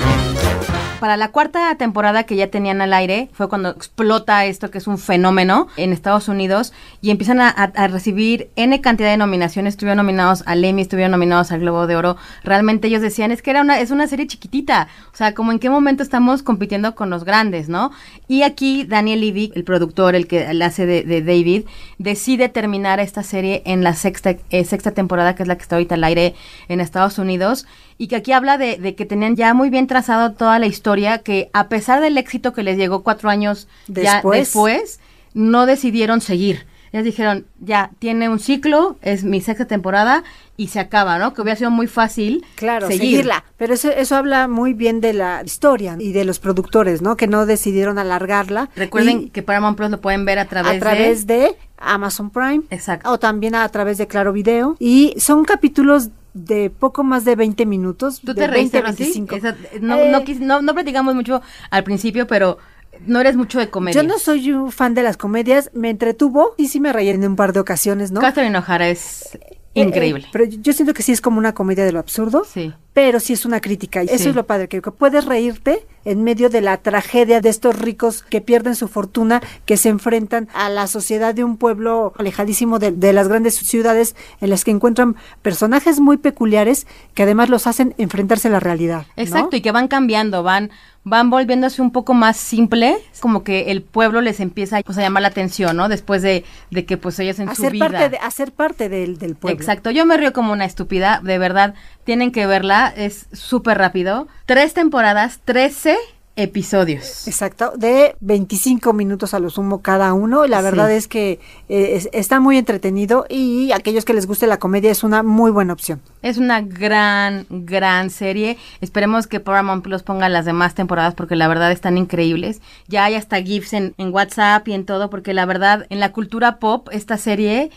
Para 0.99 1.15
la 1.15 1.31
cuarta 1.31 1.75
temporada 1.75 2.23
que 2.23 2.35
ya 2.35 2.49
tenían 2.49 2.81
al 2.81 2.91
aire 2.91 3.29
fue 3.31 3.47
cuando 3.49 3.69
explota 3.69 4.45
esto 4.45 4.71
que 4.71 4.79
es 4.79 4.87
un 4.87 4.97
fenómeno 4.97 5.67
en 5.77 5.93
Estados 5.93 6.27
Unidos 6.27 6.73
y 7.01 7.11
empiezan 7.11 7.39
a, 7.39 7.71
recibir 7.87 8.49
N 8.55 8.81
cantidad 8.81 9.11
de 9.11 9.17
nominaciones. 9.17 9.75
Estuvieron 9.75 9.97
nominados 9.97 10.43
al 10.47 10.63
Emmy, 10.63 10.81
estuvieron 10.81 11.11
nominados 11.11 11.51
al 11.51 11.59
Globo 11.59 11.85
de 11.85 11.95
Oro. 11.95 12.17
Realmente 12.43 12.87
ellos 12.87 13.03
decían, 13.03 13.31
es 13.31 13.43
que 13.43 13.51
era 13.51 13.61
una, 13.61 13.79
es 13.79 13.91
una 13.91 14.07
serie 14.07 14.25
chiquitita. 14.25 14.87
O 15.13 15.15
sea, 15.15 15.35
como 15.35 15.51
en 15.51 15.59
qué 15.59 15.69
momento 15.69 16.01
estamos 16.01 16.41
compitiendo 16.41 16.95
con 16.95 17.11
los 17.11 17.25
grandes, 17.25 17.69
¿no? 17.69 17.91
Y 18.27 18.41
aquí 18.41 18.83
Daniel 18.83 19.21
Levy, 19.21 19.51
el 19.53 19.63
productor, 19.63 20.15
el 20.15 20.25
que 20.25 20.51
la 20.55 20.65
hace 20.65 20.87
de, 20.87 21.03
de 21.03 21.21
David, 21.21 21.65
decide 21.99 22.49
terminar 22.49 22.99
esta 22.99 23.21
serie 23.21 23.61
en 23.65 23.83
la 23.83 23.93
sexta, 23.93 24.35
eh, 24.49 24.65
sexta 24.65 24.91
temporada, 24.91 25.35
que 25.35 25.43
es 25.43 25.47
la 25.47 25.57
que 25.57 25.61
está 25.61 25.75
ahorita 25.75 25.93
al 25.93 26.03
aire 26.03 26.33
en 26.69 26.81
Estados 26.81 27.19
Unidos 27.19 27.67
y 27.97 28.07
que 28.07 28.15
aquí 28.17 28.31
habla 28.31 28.57
de, 28.57 28.77
de 28.77 28.95
que 28.95 29.05
tenían 29.05 29.35
ya 29.35 29.53
muy 29.53 29.69
bien 29.69 29.87
trazado 29.87 30.33
toda 30.33 30.59
la 30.59 30.67
historia, 30.67 31.19
que 31.19 31.49
a 31.53 31.67
pesar 31.67 32.01
del 32.01 32.17
éxito 32.17 32.53
que 32.53 32.63
les 32.63 32.77
llegó 32.77 33.03
cuatro 33.03 33.29
años 33.29 33.67
ya 33.87 34.13
Después. 34.15 34.39
después, 34.39 34.99
no 35.33 35.65
decidieron 35.65 36.21
seguir. 36.21 36.65
Ellos 36.93 37.03
dijeron, 37.03 37.45
ya, 37.59 37.91
tiene 37.99 38.29
un 38.29 38.39
ciclo, 38.39 38.95
es 39.01 39.25
mi 39.25 39.41
sexta 39.41 39.65
temporada 39.65 40.23
y 40.55 40.69
se 40.69 40.79
acaba, 40.79 41.19
¿no? 41.19 41.33
Que 41.33 41.41
hubiera 41.41 41.57
sido 41.57 41.69
muy 41.69 41.85
fácil 41.85 42.45
Claro, 42.55 42.87
seguir. 42.87 43.01
seguirla. 43.01 43.43
Pero 43.57 43.73
eso, 43.73 43.89
eso 43.91 44.15
habla 44.15 44.47
muy 44.47 44.73
bien 44.73 45.01
de 45.01 45.11
la 45.13 45.41
historia 45.43 45.97
y 45.99 46.13
de 46.13 46.23
los 46.23 46.39
productores, 46.39 47.01
¿no? 47.01 47.17
Que 47.17 47.27
no 47.27 47.45
decidieron 47.45 47.99
alargarla. 47.99 48.69
Recuerden 48.75 49.23
Y 49.23 49.29
que 49.31 49.43
Paramount 49.43 49.75
Plus 49.77 49.89
lo 49.91 49.99
pueden 49.99 50.23
ver 50.23 50.39
a 50.39 50.45
través, 50.45 50.77
a 50.77 50.79
través 50.79 51.27
de 51.27 51.57
Amazon 51.77 52.29
Prime. 52.29 52.61
Exacto. 52.69 53.11
O 53.11 53.19
también 53.19 53.53
a 53.55 53.67
través 53.69 53.97
de 53.97 54.07
Claro 54.07 54.31
Video. 54.31 54.77
Y 54.79 55.13
son 55.17 55.43
capítulos 55.43 56.09
de 56.45 56.69
poco 56.69 57.03
más 57.03 57.25
de 57.25 57.35
20 57.35 57.65
minutos. 57.65 58.21
¿Tú 58.21 58.33
de 58.33 58.41
te 58.41 58.47
reíste, 58.47 58.81
20 58.81 58.87
a 58.87 58.91
Rosy? 58.91 59.03
25. 59.03 59.35
Esa- 59.35 59.55
no, 59.81 59.95
Eh, 59.97 60.11
no, 60.11 60.21
quis- 60.23 60.39
no, 60.39 60.61
no 60.61 60.73
platicamos 60.73 61.15
mucho 61.15 61.41
al 61.69 61.83
principio, 61.83 62.27
pero 62.27 62.57
no 63.05 63.19
eres 63.19 63.35
mucho 63.35 63.59
de 63.59 63.69
comedia. 63.69 64.01
Yo 64.01 64.07
no 64.07 64.17
soy 64.19 64.51
un 64.51 64.71
fan 64.71 64.93
de 64.93 65.03
las 65.03 65.17
comedias, 65.17 65.69
me 65.73 65.89
entretuvo 65.89 66.53
y 66.57 66.67
sí 66.69 66.79
me 66.79 66.93
reí 66.93 67.09
en 67.09 67.23
un 67.25 67.35
par 67.35 67.53
de 67.53 67.59
ocasiones, 67.59 68.11
¿no? 68.11 68.21
Catherine 68.21 68.57
O'Hara 68.57 68.89
es 68.89 69.37
increíble. 69.81 70.23
eh, 70.25 70.29
pero 70.31 70.45
yo 70.45 70.73
siento 70.73 70.93
que 70.93 71.03
sí 71.03 71.11
es 71.11 71.21
como 71.21 71.37
una 71.37 71.53
comedia 71.53 71.85
de 71.85 71.91
lo 71.91 71.99
absurdo, 71.99 72.43
Sí. 72.45 72.73
pero 72.93 73.19
sí 73.19 73.33
es 73.33 73.45
una 73.45 73.61
crítica. 73.61 74.03
Y 74.03 74.07
Sí. 74.07 74.15
eso 74.15 74.29
es 74.29 74.35
lo 74.35 74.45
padre, 74.47 74.67
que, 74.67 74.81
puedes 74.81 75.25
reírte 75.25 75.85
en 76.05 76.23
medio 76.23 76.49
de 76.49 76.61
la 76.61 76.77
tragedia 76.77 77.41
de 77.41 77.49
estos 77.49 77.77
ricos 77.77 78.23
que 78.23 78.41
pierden 78.41 78.75
su 78.75 78.87
fortuna, 78.87 79.41
que 79.65 79.77
se 79.77 79.89
enfrentan 79.89 80.47
a 80.53 80.69
la 80.69 80.87
sociedad 80.87 81.35
de 81.35 81.43
un 81.43 81.57
pueblo 81.57 82.13
alejadísimo 82.17 82.79
de, 82.79 82.91
de 82.91 83.13
las 83.13 83.27
grandes 83.27 83.55
ciudades, 83.55 84.15
en 84.41 84.49
las 84.49 84.63
que 84.63 84.71
encuentran 84.71 85.15
personajes 85.41 85.99
muy 85.99 86.17
peculiares 86.17 86.87
que 87.13 87.23
además 87.23 87.49
los 87.49 87.67
hacen 87.67 87.93
enfrentarse 87.97 88.47
a 88.47 88.51
la 88.51 88.59
realidad. 88.59 89.05
¿no? 89.15 89.23
Exacto, 89.23 89.55
y 89.57 89.61
que 89.61 89.71
van 89.71 89.87
cambiando, 89.87 90.43
van 90.43 90.71
van 91.09 91.29
volviéndose 91.29 91.81
un 91.81 91.91
poco 91.91 92.13
más 92.13 92.37
simples, 92.37 92.97
como 93.19 93.43
que 93.43 93.71
el 93.71 93.81
pueblo 93.81 94.21
les 94.21 94.39
empieza 94.39 94.81
pues, 94.81 94.97
a 94.97 95.01
llamar 95.01 95.21
la 95.21 95.29
atención, 95.29 95.77
¿no? 95.77 95.89
Después 95.89 96.21
de, 96.21 96.43
de 96.69 96.85
que 96.85 96.97
pues 96.97 97.17
ellos 97.19 97.39
en 97.39 97.49
A 97.49 97.55
su 97.55 97.69
vida... 97.69 97.87
parte, 97.87 98.09
de, 98.09 98.17
a 98.17 98.29
ser 98.31 98.51
parte 98.51 98.89
del, 98.89 99.17
del 99.17 99.35
pueblo. 99.35 99.57
Exacto, 99.57 99.89
yo 99.91 100.05
me 100.05 100.17
río 100.17 100.33
como 100.33 100.51
una 100.51 100.65
estúpida, 100.65 101.21
de 101.23 101.37
verdad, 101.37 101.75
tienen 102.03 102.31
que 102.31 102.45
verla, 102.45 102.93
es 102.95 103.27
súper 103.31 103.77
rápido. 103.77 104.27
Tres 104.45 104.73
temporadas, 104.73 105.39
13 105.45 105.97
episodios. 106.37 107.27
Exacto, 107.27 107.73
de 107.75 108.15
25 108.21 108.93
minutos 108.93 109.33
a 109.33 109.39
lo 109.39 109.49
sumo 109.49 109.81
cada 109.81 110.13
uno. 110.13 110.47
La 110.47 110.59
Sí. 110.59 110.63
verdad 110.63 110.91
es 110.91 111.07
que 111.07 111.39
eh, 111.67 111.95
es- 111.95 112.09
está 112.13 112.39
muy 112.39 112.57
entretenido 112.57 113.25
y 113.29 113.71
aquellos 113.73 114.05
que 114.05 114.13
les 114.13 114.25
guste 114.27 114.47
la 114.47 114.57
comedia 114.59 114.89
es 114.91 115.03
una 115.03 115.23
muy 115.23 115.51
buena 115.51 115.73
opción. 115.73 115.99
Es 116.21 116.37
una 116.37 116.61
gran, 116.61 117.45
gran 117.49 118.09
serie. 118.09 118.57
Esperemos 118.81 119.27
que 119.27 119.39
Paramount 119.39 119.83
Plus 119.83 120.03
ponga 120.03 120.29
las 120.29 120.45
demás 120.45 120.75
temporadas 120.75 121.13
porque 121.15 121.35
la 121.35 121.47
verdad 121.47 121.71
están 121.71 121.97
increíbles. 121.97 122.61
Ya 122.87 123.03
hay 123.05 123.15
hasta 123.15 123.41
GIFs 123.41 123.73
en, 123.73 123.93
en 123.97 124.13
WhatsApp 124.13 124.67
y 124.67 124.73
en 124.73 124.85
todo 124.85 125.09
porque 125.09 125.33
la 125.33 125.45
verdad 125.45 125.85
en 125.89 125.99
la 125.99 126.11
cultura 126.13 126.57
pop 126.59 126.87
esta 126.91 127.17
serie 127.17 127.71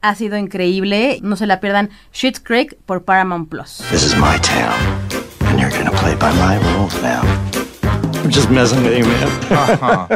ha 0.00 0.14
sido 0.14 0.36
increíble. 0.36 1.18
No 1.22 1.36
se 1.36 1.46
la 1.46 1.60
pierdan. 1.60 1.90
Schitt's 2.12 2.40
Creek 2.40 2.76
por 2.86 3.04
Paramount 3.04 3.48
Plus. 3.48 3.82
This 3.90 4.04
is 4.04 4.16
my 4.16 4.38
town, 4.40 4.74
and 5.48 5.58
you're 5.60 5.70
gonna 5.76 5.90
play 5.90 6.14
by 6.14 6.32
my 6.34 6.58
rules 6.74 6.94
now. 7.02 7.22
I'm 8.36 8.42
just 8.42 8.50
messing 8.50 8.84
with 8.84 8.98
you, 8.98 9.06
man. 9.06 9.28
Uh-huh. 9.50 10.08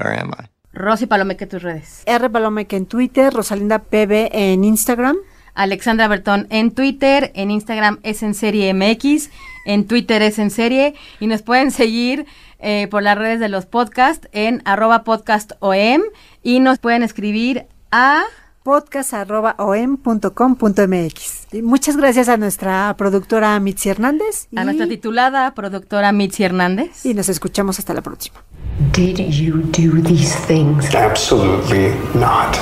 or 0.00 0.12
am 0.12 0.30
I? 0.38 0.46
Rosy 0.72 1.06
Palomeque, 1.06 1.44
tus 1.48 1.60
redes. 1.60 2.04
R. 2.06 2.30
Palomeque 2.30 2.76
en 2.76 2.86
Twitter, 2.86 3.34
Rosalinda 3.34 3.80
PB 3.80 4.28
en 4.30 4.62
Instagram. 4.62 5.16
Alexandra 5.54 6.06
Bertón 6.06 6.46
en 6.50 6.70
Twitter, 6.70 7.32
en 7.34 7.50
Instagram 7.50 7.98
es 8.04 8.22
en 8.22 8.34
serie 8.34 8.72
MX, 8.74 9.30
en 9.66 9.88
Twitter 9.88 10.22
es 10.22 10.38
en 10.38 10.50
serie 10.52 10.94
y 11.18 11.26
nos 11.26 11.42
pueden 11.42 11.72
seguir 11.72 12.26
eh, 12.60 12.86
por 12.92 13.02
las 13.02 13.18
redes 13.18 13.40
de 13.40 13.48
los 13.48 13.66
podcasts 13.66 14.28
en 14.30 14.62
arroba 14.64 15.02
podcastom 15.02 16.02
y 16.44 16.60
nos 16.60 16.78
pueden 16.78 17.02
escribir 17.02 17.66
a 17.90 18.22
podcast.om.com.mx. 18.68 21.46
Y 21.52 21.62
Muchas 21.62 21.96
gracias 21.96 22.28
a 22.28 22.36
nuestra 22.36 22.94
productora 22.98 23.58
Mitzi 23.60 23.88
Hernández. 23.88 24.48
a 24.54 24.64
nuestra 24.64 24.86
titulada 24.86 25.54
productora 25.54 26.12
Mitzi 26.12 26.44
Hernández. 26.44 27.06
Y 27.06 27.14
nos 27.14 27.30
escuchamos 27.30 27.78
hasta 27.78 27.94
la 27.94 28.02
próxima. 28.02 28.44
Did 28.92 29.16
you 29.30 29.62
do 29.72 30.02
these 30.02 30.36
things? 30.46 30.94
Absolutely 30.94 31.94
not. 32.12 32.58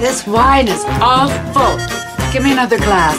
This 0.00 0.24
wine 0.28 0.70
is 0.70 0.84
awful. 1.00 1.76
Give 2.32 2.44
me 2.44 2.52
another 2.52 2.78
glass. 2.78 3.16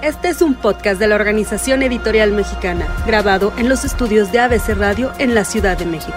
Este 0.00 0.30
es 0.30 0.40
un 0.40 0.54
podcast 0.54 0.98
de 0.98 1.06
la 1.06 1.16
Organización 1.16 1.82
Editorial 1.82 2.32
Mexicana, 2.32 2.86
grabado 3.06 3.52
en 3.58 3.68
los 3.68 3.84
estudios 3.84 4.32
de 4.32 4.40
ABC 4.40 4.70
Radio 4.70 5.12
en 5.18 5.34
la 5.34 5.44
Ciudad 5.44 5.76
de 5.76 5.84
México. 5.84 6.16